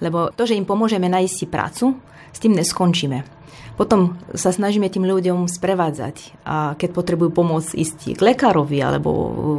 Lebo 0.03 0.35
to, 0.35 0.43
že 0.43 0.59
im 0.59 0.67
pomôžeme 0.67 1.07
nájsť 1.07 1.31
si 1.33 1.45
prácu, 1.47 1.95
s 2.27 2.39
tým 2.43 2.59
neskončíme. 2.59 3.42
Potom 3.73 4.21
sa 4.37 4.53
snažíme 4.53 4.85
tým 4.85 5.09
ľuďom 5.09 5.49
sprevádzať 5.49 6.45
a 6.45 6.77
keď 6.77 6.89
potrebujú 6.93 7.33
pomôcť 7.33 7.73
ísť 7.73 7.99
k 8.13 8.21
lekárovi 8.21 8.77
alebo 8.77 9.09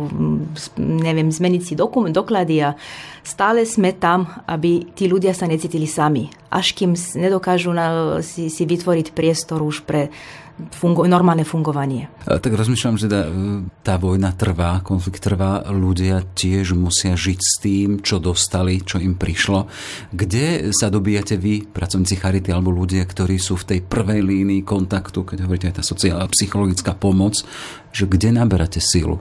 mm, 0.07 0.55
neviem, 0.79 1.35
zmeniť 1.35 1.63
si 1.67 1.75
dokument, 1.75 2.15
doklady 2.15 2.63
a 2.63 2.79
stále 3.27 3.67
sme 3.67 3.91
tam, 3.91 4.31
aby 4.47 4.87
tí 4.95 5.11
ľudia 5.11 5.35
sa 5.35 5.51
necítili 5.51 5.91
sami. 5.91 6.31
Až 6.47 6.79
kým 6.79 6.95
nedokážu 6.95 7.75
si, 8.23 8.47
si 8.47 8.63
vytvoriť 8.63 9.11
priestor 9.11 9.59
už 9.67 9.83
pre 9.83 10.15
fungu- 10.71 11.07
normálne 11.11 11.43
fungovanie. 11.43 12.07
A 12.27 12.39
tak 12.39 12.55
rozmýšľam, 12.55 12.97
že 12.97 13.11
tá, 13.11 13.27
tá 13.83 13.95
vojna 13.99 14.31
trvá, 14.35 14.79
konflikt 14.87 15.23
trvá, 15.23 15.67
ľudia 15.67 16.23
tiež 16.23 16.79
musia 16.79 17.19
žiť 17.19 17.41
s 17.43 17.55
tým, 17.59 17.89
čo 18.01 18.23
dostali, 18.23 18.79
čo 18.83 19.03
im 19.03 19.19
prišlo. 19.19 19.67
Kde 20.15 20.71
sa 20.71 20.91
dobíjate 20.91 21.35
vy, 21.35 21.67
pracovníci 21.67 22.15
Charity, 22.19 22.55
alebo 22.55 22.71
ľudia, 22.71 23.03
ktorí 23.03 23.37
sú 23.39 23.59
v 23.59 23.75
tej 23.75 23.81
prvej 23.83 24.23
línii 24.23 24.63
kontaktu, 24.63 25.27
keď 25.27 25.47
hovoríte 25.47 25.69
aj 25.71 25.83
tá 25.83 25.85
sociálna 25.85 26.31
psychologická 26.31 26.95
pomoc, 26.95 27.43
že 27.91 28.07
kde 28.07 28.31
naberáte 28.35 28.79
silu 28.79 29.19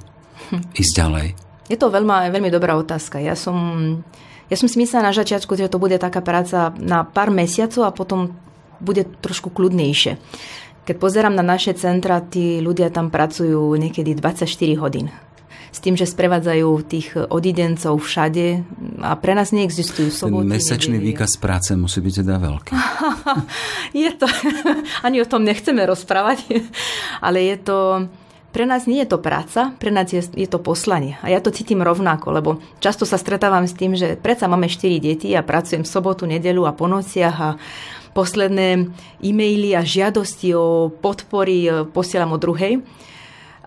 hm. 0.53 0.73
ísť 0.77 0.93
ďalej? 0.93 1.27
Je 1.71 1.77
to 1.79 1.89
veľmi, 1.89 2.29
veľmi 2.29 2.49
dobrá 2.53 2.77
otázka. 2.77 3.23
Ja 3.23 3.33
som, 3.33 3.57
ja 4.51 4.55
som 4.59 4.67
si 4.69 4.77
myslela 4.77 5.09
na 5.09 5.15
začiatku, 5.15 5.55
že 5.57 5.71
to 5.71 5.81
bude 5.81 5.95
taká 5.97 6.21
práca 6.21 6.75
na 6.77 7.07
pár 7.07 7.31
mesiacov 7.33 7.87
a 7.87 7.95
potom 7.95 8.35
bude 8.83 9.07
trošku 9.23 9.47
kľudnejšie. 9.49 10.19
Keď 10.83 10.95
pozerám 10.99 11.31
na 11.31 11.47
naše 11.47 11.71
centra, 11.79 12.19
tí 12.19 12.59
ľudia 12.59 12.91
tam 12.91 13.07
pracujú 13.07 13.71
niekedy 13.79 14.19
24 14.19 14.51
hodín. 14.83 15.07
S 15.73 15.79
tým, 15.81 15.95
že 15.95 16.05
sprevádzajú 16.05 16.69
tých 16.85 17.15
odidencov 17.31 17.97
všade 18.03 18.61
a 19.01 19.15
pre 19.17 19.33
nás 19.33 19.55
neexistujú 19.55 20.11
soboty. 20.11 20.45
Ten 20.45 20.53
mesačný 20.59 20.95
nedeli. 20.99 21.15
výkaz 21.15 21.39
práce 21.39 21.73
musí 21.73 22.03
byť 22.03 22.13
teda 22.21 22.35
veľký. 22.35 22.71
je 24.05 24.11
to, 24.11 24.27
ani 25.07 25.23
o 25.23 25.25
tom 25.25 25.47
nechceme 25.47 25.81
rozprávať, 25.87 26.45
ale 27.25 27.47
je 27.47 27.57
to, 27.63 27.77
pre 28.51 28.67
nás 28.67 28.83
nie 28.83 29.01
je 29.01 29.09
to 29.09 29.23
práca, 29.23 29.73
pre 29.79 29.89
nás 29.89 30.11
je, 30.11 30.21
je 30.35 30.45
to 30.51 30.59
poslanie. 30.61 31.17
A 31.23 31.31
ja 31.31 31.39
to 31.39 31.49
cítim 31.49 31.79
rovnako, 31.81 32.27
lebo 32.35 32.49
často 32.83 33.07
sa 33.07 33.15
stretávam 33.17 33.65
s 33.65 33.73
tým, 33.73 33.95
že 33.97 34.19
predsa 34.19 34.51
máme 34.51 34.67
4 34.69 34.99
deti 34.99 35.31
a 35.33 35.41
pracujem 35.41 35.87
sobotu, 35.87 36.27
nedelu 36.29 36.69
a 36.69 36.75
po 36.75 36.85
nociach 36.85 37.37
a 37.39 37.49
posledné 38.13 38.93
e-maily 39.19 39.73
a 39.73 39.81
žiadosti 39.81 40.53
o 40.53 40.93
podpory 40.93 41.65
e, 41.65 41.69
posielam 41.89 42.33
o 42.33 42.39
druhej. 42.39 42.79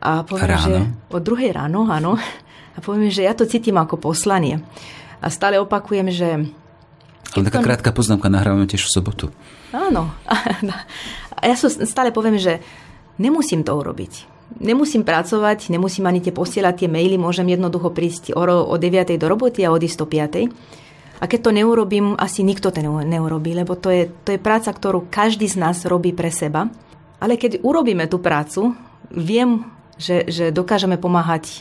A 0.00 0.22
poviem, 0.22 0.54
ráno. 0.54 0.66
že 0.66 0.74
o 1.10 1.18
druhej 1.18 1.50
ráno, 1.50 1.90
áno. 1.90 2.14
A 2.76 2.78
poviem, 2.78 3.10
že 3.10 3.26
ja 3.26 3.34
to 3.34 3.48
cítim 3.48 3.74
ako 3.76 3.98
poslanie. 3.98 4.62
A 5.18 5.32
stále 5.32 5.58
opakujem, 5.58 6.12
že... 6.12 6.46
Ale 7.34 7.42
taká 7.48 7.58
to... 7.60 7.66
krátka 7.66 7.90
poznámka, 7.90 8.30
nahrávame 8.30 8.70
tiež 8.70 8.86
v 8.86 8.92
sobotu. 8.92 9.26
Áno. 9.74 10.12
A 11.36 11.42
ja 11.42 11.56
som 11.56 11.68
stále 11.68 12.12
poviem, 12.14 12.40
že 12.40 12.64
nemusím 13.20 13.64
to 13.66 13.76
urobiť. 13.76 14.36
Nemusím 14.62 15.02
pracovať, 15.02 15.68
nemusím 15.74 16.06
ani 16.06 16.22
tie 16.22 16.30
posielať 16.30 16.86
tie 16.86 16.88
maily, 16.88 17.18
môžem 17.18 17.50
jednoducho 17.50 17.90
prísť 17.90 18.32
o, 18.32 18.40
o 18.46 18.74
9. 18.78 19.18
do 19.18 19.26
roboty 19.26 19.66
a 19.66 19.74
odísť 19.74 19.98
o 20.00 20.06
5. 20.06 20.48
A 21.16 21.24
keď 21.24 21.48
to 21.48 21.56
neurobím, 21.56 22.12
asi 22.20 22.44
nikto 22.44 22.68
to 22.68 22.84
neurobí, 22.84 23.56
lebo 23.56 23.72
to 23.72 23.88
je, 23.88 24.12
to 24.24 24.36
je 24.36 24.40
práca, 24.40 24.68
ktorú 24.68 25.08
každý 25.08 25.48
z 25.48 25.56
nás 25.56 25.88
robí 25.88 26.12
pre 26.12 26.28
seba. 26.28 26.68
Ale 27.16 27.40
keď 27.40 27.64
urobíme 27.64 28.04
tú 28.04 28.20
prácu, 28.20 28.76
viem, 29.08 29.64
že, 29.96 30.28
že 30.28 30.52
dokážeme 30.52 31.00
pomáhať 31.00 31.48
e, 31.48 31.58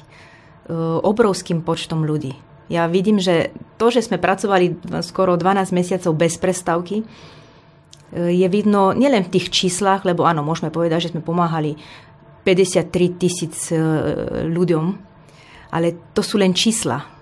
obrovským 1.00 1.64
počtom 1.64 2.04
ľudí. 2.04 2.36
Ja 2.68 2.92
vidím, 2.92 3.24
že 3.24 3.56
to, 3.80 3.88
že 3.88 4.04
sme 4.04 4.20
pracovali 4.20 5.00
skoro 5.00 5.40
12 5.40 5.72
mesiacov 5.72 6.12
bez 6.20 6.36
prestávky, 6.36 7.00
e, 7.00 7.06
je 8.36 8.48
vidno 8.52 8.92
nielen 8.92 9.24
v 9.24 9.40
tých 9.40 9.48
číslach, 9.48 10.04
lebo 10.04 10.28
áno, 10.28 10.44
môžeme 10.44 10.68
povedať, 10.68 11.08
že 11.08 11.12
sme 11.16 11.24
pomáhali 11.24 11.80
53 12.44 12.92
tisíc 13.16 13.72
e, 13.72 13.80
ľuďom, 14.52 14.86
ale 15.72 16.12
to 16.12 16.20
sú 16.20 16.36
len 16.36 16.52
čísla 16.52 17.15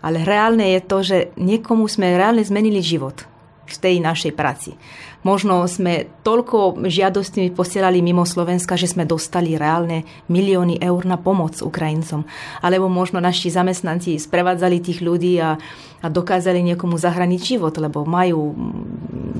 ale 0.00 0.24
reálne 0.24 0.76
je 0.76 0.80
to, 0.84 0.98
že 1.04 1.18
niekomu 1.36 1.88
sme 1.88 2.16
reálne 2.16 2.44
zmenili 2.44 2.80
život 2.80 3.28
v 3.70 3.76
tej 3.78 3.96
našej 4.02 4.32
práci. 4.34 4.74
Možno 5.20 5.68
sme 5.68 6.08
toľko 6.24 6.80
žiadostí 6.88 7.52
posielali 7.52 8.00
mimo 8.00 8.24
Slovenska, 8.24 8.72
že 8.80 8.88
sme 8.88 9.04
dostali 9.04 9.52
reálne 9.52 10.08
milióny 10.32 10.80
eur 10.80 11.04
na 11.04 11.20
pomoc 11.20 11.60
Ukrajincom. 11.60 12.24
Alebo 12.64 12.88
možno 12.88 13.20
naši 13.20 13.52
zamestnanci 13.52 14.16
sprevádzali 14.16 14.80
tých 14.80 15.04
ľudí 15.04 15.36
a, 15.36 15.60
a 16.00 16.06
dokázali 16.08 16.64
niekomu 16.72 16.96
zahraniť 16.96 17.40
život, 17.44 17.76
lebo 17.76 18.08
majú 18.08 18.56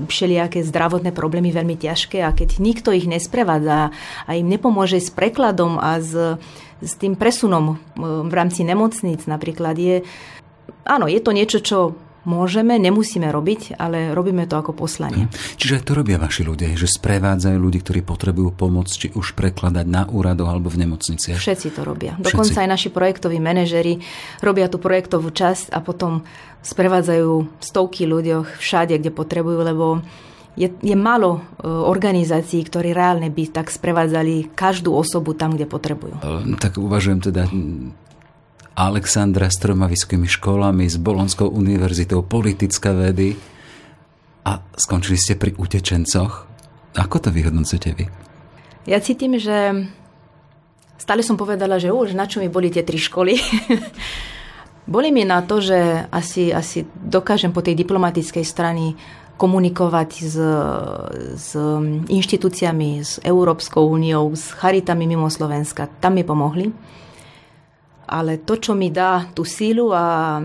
všelijaké 0.05 0.61
zdravotné 0.61 1.09
problémy 1.17 1.49
veľmi 1.49 1.73
ťažké 1.81 2.21
a 2.21 2.29
keď 2.29 2.61
nikto 2.61 2.93
ich 2.93 3.09
nesprevádza 3.09 3.89
a 4.29 4.31
im 4.37 4.45
nepomôže 4.45 5.01
s 5.01 5.09
prekladom 5.09 5.81
a 5.81 5.97
s, 5.97 6.13
s 6.77 6.93
tým 7.01 7.17
presunom 7.17 7.81
v 7.97 8.33
rámci 8.33 8.61
nemocníc 8.61 9.25
napríklad, 9.25 9.73
je 9.81 10.05
áno, 10.85 11.05
je 11.07 11.19
to 11.21 11.31
niečo, 11.31 11.59
čo 11.61 11.77
môžeme, 12.21 12.77
nemusíme 12.77 13.25
robiť, 13.33 13.81
ale 13.81 14.13
robíme 14.13 14.45
to 14.45 14.53
ako 14.57 14.77
poslanie. 14.77 15.25
Hm. 15.25 15.57
Čiže 15.57 15.81
to 15.81 15.97
robia 15.97 16.21
vaši 16.21 16.45
ľudia, 16.45 16.69
že 16.77 16.85
sprevádzajú 16.85 17.57
ľudí, 17.57 17.81
ktorí 17.81 18.05
potrebujú 18.05 18.53
pomoc, 18.53 18.89
či 18.89 19.09
už 19.09 19.33
prekladať 19.33 19.85
na 19.89 20.05
úradoch 20.05 20.49
alebo 20.49 20.69
v 20.69 20.85
nemocniciach? 20.85 21.41
Všetci 21.41 21.73
to 21.73 21.81
robia. 21.81 22.13
Všetci. 22.17 22.25
Dokonca 22.29 22.57
aj 22.61 22.69
naši 22.69 22.89
projektoví 22.93 23.37
manažeri 23.41 23.97
robia 24.45 24.69
tú 24.69 24.77
projektovú 24.77 25.33
časť 25.33 25.73
a 25.73 25.81
potom 25.81 26.21
sprevádzajú 26.61 27.57
stovky 27.57 28.05
ľudí 28.05 28.37
všade, 28.37 29.01
kde 29.01 29.09
potrebujú, 29.09 29.65
lebo 29.65 30.05
je, 30.53 30.67
je 30.83 30.95
málo 30.99 31.39
e, 31.39 31.65
organizácií, 31.65 32.61
ktorí 32.67 32.91
reálne 32.91 33.31
by 33.31 33.49
tak 33.49 33.71
sprevádzali 33.71 34.51
každú 34.51 34.91
osobu 34.93 35.31
tam, 35.31 35.55
kde 35.55 35.65
potrebujú. 35.65 36.19
E, 36.19 36.59
tak 36.59 36.75
uvažujem 36.77 37.19
teda 37.23 37.47
Alexandra 38.81 39.45
s 39.45 39.61
troma 39.61 39.85
vysokými 39.85 40.25
školami, 40.25 40.89
s 40.89 40.97
Bolonskou 40.97 41.45
univerzitou, 41.53 42.25
politická 42.25 42.97
vedy 42.97 43.37
a 44.41 44.57
skončili 44.73 45.21
ste 45.21 45.37
pri 45.37 45.53
utečencoch. 45.53 46.49
Ako 46.97 47.21
to 47.21 47.29
vyhodnocujete 47.29 47.89
vy? 47.93 48.09
Ja 48.89 48.97
cítim, 48.97 49.37
že 49.37 49.85
stále 50.97 51.21
som 51.21 51.37
povedala, 51.37 51.77
že 51.77 51.93
už 51.93 52.17
na 52.17 52.25
čo 52.25 52.41
mi 52.41 52.49
boli 52.49 52.73
tie 52.73 52.81
tri 52.81 52.97
školy. 52.97 53.37
boli 54.97 55.13
mi 55.13 55.29
na 55.29 55.45
to, 55.45 55.61
že 55.61 56.09
asi, 56.09 56.49
asi 56.49 56.81
dokážem 56.89 57.53
po 57.53 57.61
tej 57.61 57.77
diplomatickej 57.77 58.41
strane 58.41 58.97
komunikovať 59.37 60.09
s, 60.25 60.37
s 61.37 61.49
inštitúciami, 62.09 62.89
s 62.97 63.21
Európskou 63.21 63.85
úniou, 63.85 64.33
s 64.33 64.57
charitami 64.57 65.05
mimo 65.05 65.29
Slovenska. 65.29 65.85
Tam 66.01 66.17
mi 66.17 66.25
pomohli 66.25 66.73
ale 68.11 68.43
to, 68.43 68.59
čo 68.59 68.75
mi 68.75 68.91
dá 68.91 69.31
tú 69.31 69.47
sílu 69.47 69.95
a 69.95 70.37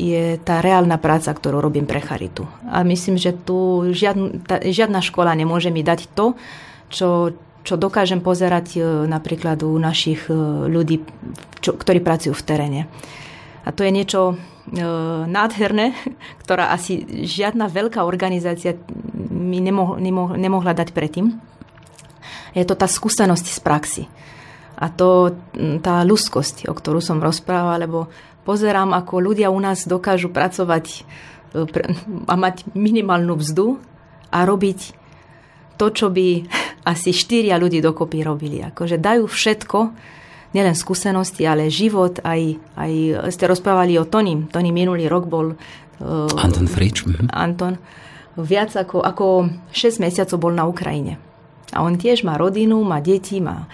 je 0.00 0.40
tá 0.40 0.64
reálna 0.64 0.96
práca, 0.96 1.28
ktorú 1.28 1.60
robím 1.60 1.84
pre 1.84 2.00
charitu. 2.00 2.48
A 2.64 2.80
myslím, 2.88 3.20
že 3.20 3.36
tu 3.36 3.84
žiadna, 3.92 4.40
tá, 4.48 4.56
žiadna 4.64 5.04
škola 5.04 5.36
nemôže 5.36 5.68
mi 5.68 5.84
dať 5.84 6.08
to, 6.16 6.40
čo, 6.88 7.36
čo 7.60 7.76
dokážem 7.76 8.24
pozerať 8.24 8.66
e, 8.74 8.80
napríklad 9.04 9.60
u 9.60 9.76
našich 9.76 10.24
e, 10.32 10.34
ľudí, 10.72 11.04
čo, 11.60 11.76
ktorí 11.76 12.00
pracujú 12.00 12.32
v 12.32 12.46
teréne. 12.48 12.80
A 13.68 13.76
to 13.76 13.84
je 13.84 13.92
niečo 13.92 14.20
e, 14.32 14.34
nádherné, 15.28 15.92
ktorá 16.42 16.72
asi 16.72 17.04
žiadna 17.28 17.68
veľká 17.68 18.00
organizácia 18.00 18.80
mi 19.28 19.60
nemoh, 19.60 20.00
nemoh, 20.00 20.32
nemohla 20.32 20.72
dať 20.72 20.96
predtým. 20.96 21.36
Je 22.56 22.64
to 22.64 22.72
tá 22.72 22.88
skúsenosť 22.88 23.46
z 23.52 23.60
praxi. 23.60 24.02
A 24.80 24.88
to 24.88 25.36
tá 25.84 26.00
ľudskosť, 26.00 26.64
o 26.66 26.72
ktorú 26.72 27.04
som 27.04 27.20
rozprávala, 27.20 27.84
lebo 27.84 28.08
pozerám, 28.48 28.96
ako 28.96 29.20
ľudia 29.20 29.52
u 29.52 29.60
nás 29.60 29.84
dokážu 29.84 30.32
pracovať 30.32 30.84
e, 30.88 30.98
a 32.24 32.34
mať 32.34 32.64
minimálnu 32.72 33.36
vzdu 33.36 33.76
a 34.32 34.48
robiť 34.48 34.96
to, 35.76 35.86
čo 35.92 36.08
by 36.08 36.48
asi 36.92 37.12
štyria 37.12 37.60
ľudí 37.60 37.84
dokopy 37.84 38.24
robili. 38.24 38.64
Akože 38.64 38.96
dajú 38.96 39.28
všetko, 39.28 39.78
nielen 40.56 40.74
skúsenosti, 40.74 41.46
ale 41.46 41.70
život. 41.70 42.18
Aj, 42.24 42.40
aj 42.74 42.92
ste 43.30 43.44
rozprávali 43.46 44.00
o 44.00 44.08
Tony. 44.08 44.48
Tony 44.50 44.72
minulý 44.74 45.06
rok 45.06 45.30
bol... 45.30 45.54
Uh, 46.00 46.26
Anton 46.40 46.66
Frič. 46.66 47.06
Mhm. 47.06 47.30
Anton. 47.30 47.76
Viac 48.40 48.72
ako, 48.74 49.04
ako 49.04 49.50
6 49.74 50.00
mesiacov 50.00 50.36
bol 50.40 50.54
na 50.54 50.64
Ukrajine. 50.64 51.18
A 51.70 51.86
on 51.86 51.94
tiež 52.00 52.26
má 52.26 52.34
rodinu, 52.34 52.82
má 52.82 52.98
deti, 52.98 53.38
má 53.38 53.70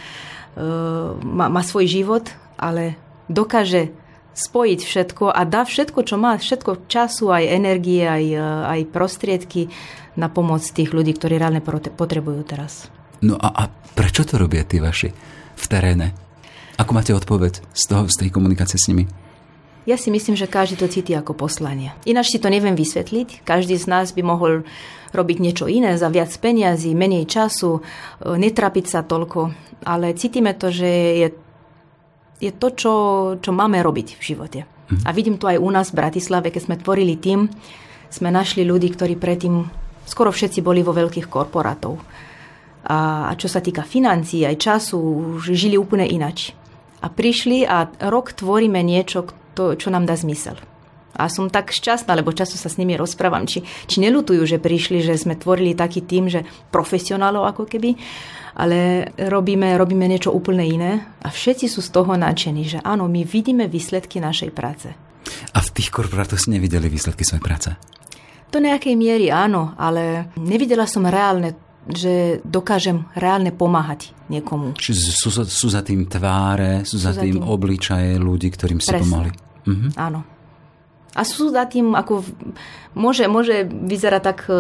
má, 1.21 1.47
má 1.53 1.63
svoj 1.63 1.85
život, 1.85 2.25
ale 2.57 2.97
dokáže 3.29 3.93
spojiť 4.37 4.81
všetko 4.85 5.33
a 5.33 5.41
dá 5.49 5.65
všetko, 5.65 6.01
čo 6.05 6.17
má, 6.21 6.37
všetko 6.37 6.89
času, 6.93 7.33
aj 7.33 7.45
energie, 7.49 8.05
aj, 8.05 8.25
aj 8.69 8.81
prostriedky 8.93 9.73
na 10.17 10.29
pomoc 10.29 10.61
tých 10.65 10.93
ľudí, 10.93 11.17
ktorí 11.17 11.41
reálne 11.41 11.65
potrebujú 11.93 12.41
teraz. 12.45 12.93
No 13.25 13.41
a, 13.41 13.49
a 13.49 13.63
prečo 13.97 14.29
to 14.29 14.37
robia 14.37 14.65
tí 14.65 14.81
vaši 14.81 15.13
v 15.57 15.65
teréne? 15.69 16.13
Ako 16.77 16.93
máte 16.93 17.17
odpoveď 17.17 17.65
z, 17.73 17.83
toho, 17.89 18.05
z 18.13 18.17
tej 18.21 18.29
komunikácie 18.29 18.77
s 18.77 18.93
nimi? 18.93 19.09
Ja 19.89 19.97
si 19.97 20.13
myslím, 20.13 20.37
že 20.37 20.51
každý 20.51 20.77
to 20.83 20.91
cíti 20.91 21.17
ako 21.17 21.33
poslanie. 21.33 21.95
Ináč 22.05 22.37
si 22.37 22.43
to 22.43 22.53
neviem 22.53 22.77
vysvetliť. 22.77 23.47
Každý 23.47 23.79
z 23.79 23.87
nás 23.87 24.13
by 24.13 24.21
mohol 24.27 24.67
robiť 25.13 25.39
niečo 25.43 25.67
iné 25.71 25.95
za 26.01 26.11
viac 26.11 26.33
peniazy, 26.39 26.97
menej 26.97 27.27
času, 27.29 27.83
netrapiť 28.25 28.87
sa 28.87 29.05
toľko 29.07 29.67
ale 29.87 30.19
cítime 30.19 30.51
to, 30.59 30.75
že 30.75 30.91
je, 31.23 31.29
je 32.43 32.51
to, 32.51 32.69
čo, 32.75 32.95
čo 33.39 33.51
máme 33.55 33.79
robiť 33.79 34.19
v 34.19 34.23
živote. 34.23 34.61
Mm. 34.67 35.03
A 35.07 35.11
vidím 35.15 35.37
to 35.39 35.47
aj 35.47 35.63
u 35.63 35.71
nás 35.71 35.95
v 35.95 35.99
Bratislave, 36.03 36.51
keď 36.51 36.63
sme 36.67 36.81
tvorili 36.83 37.15
tým, 37.15 37.47
sme 38.11 38.35
našli 38.35 38.67
ľudí, 38.67 38.91
ktorí 38.91 39.15
predtým 39.15 39.63
skoro 40.07 40.35
všetci 40.35 40.63
boli 40.63 40.83
vo 40.83 40.91
veľkých 40.91 41.31
korporátov. 41.31 41.99
a, 42.87 43.31
a 43.31 43.33
čo 43.39 43.47
sa 43.51 43.63
týka 43.63 43.83
financií 43.83 44.47
aj 44.47 44.57
času, 44.59 44.99
žili 45.43 45.79
úplne 45.79 46.07
inač. 46.07 46.55
A 47.03 47.11
prišli 47.11 47.63
a 47.67 47.87
rok 48.11 48.35
tvoríme 48.35 48.83
niečo, 48.83 49.27
to, 49.55 49.79
čo 49.79 49.89
nám 49.91 50.07
dá 50.07 50.19
zmysel. 50.19 50.59
A 51.17 51.33
som 51.33 51.49
tak 51.49 51.73
šťastná, 51.73 52.13
lebo 52.13 52.37
často 52.37 52.61
sa 52.61 52.69
s 52.69 52.77
nimi 52.77 52.95
rozprávam, 52.95 53.49
či, 53.49 53.65
či 53.65 54.05
nelutujú, 54.05 54.45
že 54.45 54.61
prišli, 54.61 55.01
že 55.01 55.17
sme 55.17 55.41
tvorili 55.41 55.73
taký 55.73 56.05
tým, 56.05 56.29
že 56.29 56.45
profesionálov 56.71 57.49
ako 57.57 57.65
keby, 57.65 57.97
ale 58.57 59.11
robíme, 59.17 59.77
robíme 59.77 60.05
niečo 60.09 60.33
úplne 60.33 60.65
iné 60.65 60.93
a 61.25 61.29
všetci 61.29 61.67
sú 61.69 61.81
z 61.81 61.91
toho 61.93 62.17
nadšení, 62.17 62.63
že 62.69 62.79
áno, 62.85 63.09
my 63.09 63.25
vidíme 63.25 63.69
výsledky 63.69 64.21
našej 64.21 64.51
práce. 64.53 64.89
A 65.53 65.59
v 65.59 65.73
tých 65.75 65.91
korporátoch 65.91 66.39
si 66.39 66.53
nevideli 66.55 66.87
výsledky 66.87 67.27
svojej 67.27 67.45
práce? 67.45 67.69
Do 68.53 68.63
nejakej 68.63 68.95
miery 68.95 69.27
áno, 69.29 69.75
ale 69.75 70.31
nevidela 70.39 70.87
som 70.87 71.05
reálne 71.05 71.67
že 71.87 72.43
dokážem 72.43 73.07
reálne 73.15 73.55
pomáhať 73.55 74.11
niekomu. 74.27 74.75
Čiže 74.75 75.15
sú, 75.15 75.31
sú 75.31 75.69
za 75.71 75.87
tým 75.87 76.11
tváre, 76.11 76.83
sú, 76.83 76.99
sú 76.99 77.07
za, 77.07 77.15
tým, 77.15 77.39
tým 77.39 77.47
obličaje 77.47 78.19
ľudí, 78.19 78.51
ktorým 78.51 78.83
si 78.83 78.91
pomohli. 78.91 79.31
Mhm. 79.67 79.95
Áno. 79.95 80.36
A 81.17 81.25
sú 81.25 81.49
za 81.49 81.65
tým, 81.65 81.97
ako 81.97 82.21
môže, 82.93 83.25
môže 83.25 83.65
vyzerať 83.65 84.23
tak 84.23 84.39
e, 84.47 84.55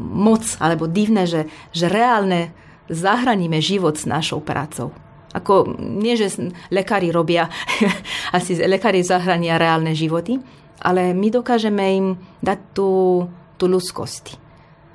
moc 0.00 0.42
alebo 0.56 0.88
divné, 0.88 1.28
že, 1.28 1.44
že 1.76 1.92
reálne 1.92 2.56
zahraníme 2.88 3.60
život 3.60 4.00
s 4.00 4.08
našou 4.08 4.40
prácou. 4.40 4.96
Ako 5.36 5.76
nie, 5.76 6.16
že 6.16 6.32
lekári 6.72 7.12
robia, 7.12 7.52
asi 8.36 8.56
lekári 8.56 9.04
zahrania 9.04 9.60
reálne 9.60 9.92
životy, 9.92 10.40
ale 10.80 11.12
my 11.12 11.28
dokážeme 11.28 11.84
im 12.00 12.06
dať 12.40 12.58
tú, 12.72 12.90
tú 13.60 13.64
ľudskosť. 13.68 14.40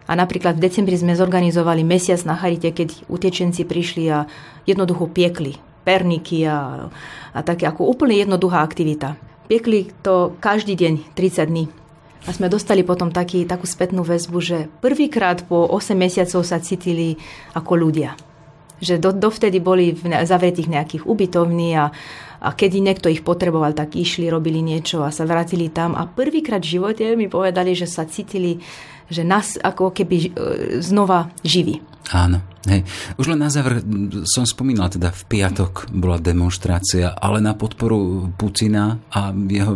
A 0.07 0.15
napríklad 0.15 0.55
v 0.55 0.63
decembri 0.65 0.95
sme 0.95 1.13
zorganizovali 1.13 1.83
mesiac 1.83 2.21
na 2.23 2.33
Charite, 2.33 2.71
keď 2.71 3.05
utečenci 3.11 3.67
prišli 3.67 4.03
a 4.09 4.25
jednoducho 4.65 5.05
piekli 5.11 5.67
perniky 5.87 6.43
a, 6.43 6.91
a 7.31 7.39
také 7.47 7.63
ako 7.63 7.87
úplne 7.87 8.19
jednoduchá 8.19 8.59
aktivita. 8.59 9.15
Piekli 9.47 9.95
to 10.03 10.35
každý 10.43 10.75
deň, 10.75 11.15
30 11.15 11.47
dní. 11.47 11.65
A 12.27 12.35
sme 12.35 12.51
dostali 12.51 12.83
potom 12.83 13.07
taký, 13.07 13.47
takú 13.47 13.63
spätnú 13.63 14.03
väzbu, 14.03 14.37
že 14.43 14.67
prvýkrát 14.83 15.47
po 15.47 15.63
8 15.71 15.95
mesiacov 15.95 16.43
sa 16.43 16.59
cítili 16.59 17.15
ako 17.55 17.79
ľudia. 17.79 18.19
Že 18.83 18.99
do, 18.99 19.15
dovtedy 19.15 19.63
boli 19.63 19.95
v 19.95 20.11
zavretých 20.27 20.67
nejakých 20.67 21.07
ubytovní 21.07 21.79
a, 21.79 21.95
a 22.43 22.49
keď 22.51 22.83
niekto 22.83 23.07
ich 23.07 23.23
potreboval, 23.23 23.71
tak 23.71 23.95
išli, 23.95 24.27
robili 24.27 24.59
niečo 24.59 25.07
a 25.07 25.15
sa 25.15 25.23
vrátili 25.23 25.71
tam. 25.71 25.95
A 25.95 26.03
prvýkrát 26.03 26.59
v 26.59 26.75
živote 26.75 27.15
mi 27.15 27.31
povedali, 27.31 27.71
že 27.71 27.87
sa 27.87 28.03
cítili, 28.03 28.59
že 29.07 29.23
nás 29.23 29.55
ako 29.55 29.95
keby 29.95 30.17
e, 30.19 30.29
znova 30.83 31.31
živí. 31.47 31.79
Áno. 32.15 32.39
Hej. 32.67 32.87
Už 33.19 33.31
len 33.31 33.39
na 33.39 33.51
záver 33.51 33.83
som 34.23 34.47
spomínal, 34.47 34.87
teda 34.87 35.11
v 35.11 35.23
piatok 35.27 35.91
bola 35.91 36.19
demonstrácia, 36.19 37.11
ale 37.15 37.43
na 37.43 37.55
podporu 37.55 38.31
Putina 38.35 38.95
a 39.11 39.31
jeho 39.31 39.75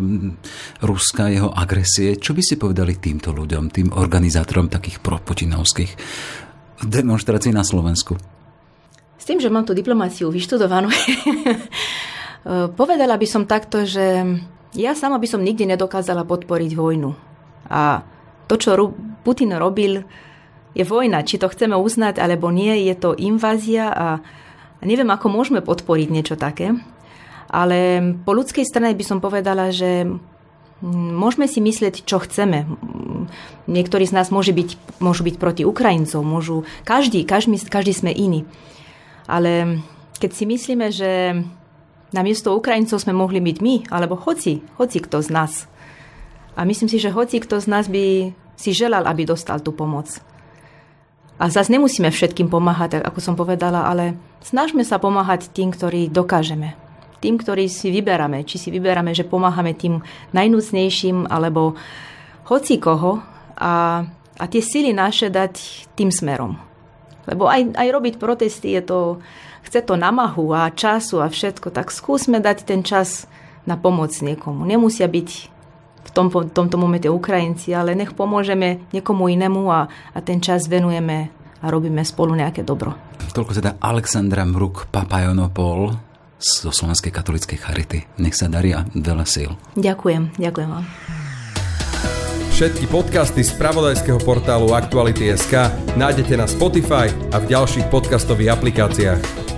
Ruska, 0.83 1.31
jeho 1.31 1.51
agresie. 1.51 2.15
Čo 2.15 2.31
by 2.31 2.41
si 2.43 2.55
povedali 2.55 2.99
týmto 2.99 3.35
ľuďom, 3.35 3.71
tým 3.71 3.87
organizátorom 3.95 4.71
takých 4.71 5.03
proputinovských 5.03 5.91
demonstrácií 6.87 7.51
na 7.51 7.67
Slovensku? 7.67 8.15
S 9.19 9.23
tým, 9.27 9.43
že 9.43 9.51
mám 9.51 9.67
tú 9.67 9.75
diplomáciu 9.75 10.31
vyštudovanú, 10.31 10.89
povedala 12.79 13.15
by 13.19 13.27
som 13.27 13.43
takto, 13.45 13.83
že 13.83 14.23
ja 14.71 14.95
sama 14.95 15.19
by 15.19 15.27
som 15.27 15.43
nikdy 15.43 15.67
nedokázala 15.67 16.23
podporiť 16.23 16.71
vojnu. 16.73 17.11
A 17.67 18.01
to, 18.47 18.55
čo 18.55 18.75
Putin 19.23 19.55
robil, 19.55 20.03
je 20.71 20.83
vojna. 20.87 21.25
Či 21.27 21.41
to 21.41 21.51
chceme 21.51 21.75
uznať 21.75 22.19
alebo 22.19 22.49
nie, 22.51 22.87
je 22.87 22.95
to 22.95 23.11
invázia 23.17 23.91
a 23.91 24.07
neviem, 24.83 25.09
ako 25.11 25.27
môžeme 25.27 25.59
podporiť 25.61 26.07
niečo 26.09 26.35
také. 26.39 26.75
Ale 27.51 27.99
po 28.23 28.31
ľudskej 28.31 28.63
strane 28.63 28.95
by 28.95 29.03
som 29.03 29.19
povedala, 29.19 29.75
že 29.75 30.07
môžeme 30.89 31.45
si 31.45 31.59
myslieť, 31.59 32.07
čo 32.07 32.23
chceme. 32.23 32.65
Niektorí 33.67 34.07
z 34.07 34.15
nás 34.15 34.31
môže 34.31 34.55
byť, 34.55 34.99
môžu 35.03 35.27
byť 35.27 35.35
proti 35.37 35.63
Ukrajincov, 35.67 36.23
môžu, 36.23 36.63
každý, 36.87 37.27
každý, 37.27 37.59
každý 37.67 37.93
sme 37.93 38.11
iný. 38.15 38.47
Ale 39.27 39.83
keď 40.17 40.31
si 40.31 40.43
myslíme, 40.47 40.87
že 40.89 41.43
namiesto 42.15 42.55
Ukrajincov 42.55 43.03
sme 43.03 43.13
mohli 43.13 43.43
byť 43.43 43.57
my, 43.59 43.75
alebo 43.91 44.15
hoci, 44.15 44.63
hoci 44.79 44.97
kto 45.03 45.19
z 45.19 45.29
nás. 45.29 45.67
A 46.55 46.63
myslím 46.63 46.87
si, 46.91 46.99
že 46.99 47.13
hoci 47.13 47.39
kto 47.39 47.59
z 47.59 47.67
nás 47.67 47.87
by 47.87 48.31
si 48.59 48.71
želal, 48.71 49.07
aby 49.07 49.27
dostal 49.27 49.59
tú 49.59 49.71
pomoc. 49.71 50.19
A 51.41 51.49
zase 51.49 51.73
nemusíme 51.73 52.13
všetkým 52.13 52.53
pomáhať, 52.53 53.01
ako 53.01 53.17
som 53.17 53.33
povedala, 53.33 53.89
ale 53.89 54.13
snažme 54.45 54.85
sa 54.85 55.01
pomáhať 55.01 55.49
tým, 55.49 55.73
ktorí 55.73 56.13
dokážeme. 56.13 56.77
Tým, 57.17 57.41
ktorí 57.41 57.65
si 57.65 57.89
vyberáme. 57.89 58.45
Či 58.45 58.61
si 58.61 58.69
vyberáme, 58.69 59.17
že 59.17 59.25
pomáhame 59.25 59.73
tým 59.73 60.05
najnúcnejším, 60.37 61.33
alebo 61.33 61.73
hoci 62.45 62.77
koho. 62.77 63.25
A, 63.57 64.05
a 64.37 64.45
tie 64.45 64.61
sily 64.61 64.93
naše 64.93 65.33
dať 65.33 65.57
tým 65.97 66.13
smerom. 66.13 66.61
Lebo 67.25 67.49
aj, 67.49 67.73
aj 67.73 67.87
robiť 67.89 68.15
protesty 68.21 68.77
je 68.77 68.81
to, 68.85 68.99
chce 69.65 69.81
to 69.81 69.97
namahu 69.97 70.53
a 70.53 70.69
času 70.69 71.25
a 71.25 71.29
všetko, 71.29 71.73
tak 71.73 71.89
skúsme 71.89 72.37
dať 72.37 72.69
ten 72.69 72.85
čas 72.85 73.25
na 73.65 73.81
pomoc 73.81 74.13
niekomu. 74.13 74.61
Nemusia 74.65 75.09
byť 75.09 75.29
v 76.11 76.13
tom, 76.13 76.27
v 76.27 76.51
tomto 76.51 76.75
momente 76.75 77.07
Ukrajinci, 77.07 77.71
ale 77.71 77.95
nech 77.95 78.11
pomôžeme 78.11 78.83
niekomu 78.91 79.31
inému 79.31 79.71
a, 79.71 79.87
a 79.87 80.19
ten 80.19 80.43
čas 80.43 80.67
venujeme 80.67 81.31
a 81.63 81.65
robíme 81.71 82.03
spolu 82.03 82.35
nejaké 82.35 82.67
dobro. 82.67 82.91
Toľko 83.31 83.63
teda 83.63 83.79
Alexandra 83.79 84.43
Mruk 84.43 84.91
Papajonopol 84.91 85.95
zo 86.35 86.69
Slovenskej 86.73 87.15
katolíckej 87.15 87.57
charity. 87.61 87.99
Nech 88.19 88.35
sa 88.35 88.51
daria 88.51 88.83
veľa 88.91 89.23
síl. 89.23 89.55
Ďakujem, 89.79 90.35
ďakujem 90.35 90.69
vám. 90.69 90.85
Všetky 92.51 92.91
podcasty 92.91 93.41
z 93.41 93.55
pravodajského 93.55 94.19
portálu 94.21 94.75
Aktuality.sk 94.75 95.71
nájdete 95.97 96.35
na 96.35 96.45
Spotify 96.45 97.07
a 97.31 97.39
v 97.39 97.45
ďalších 97.49 97.87
podcastových 97.89 98.53
aplikáciách. 98.53 99.50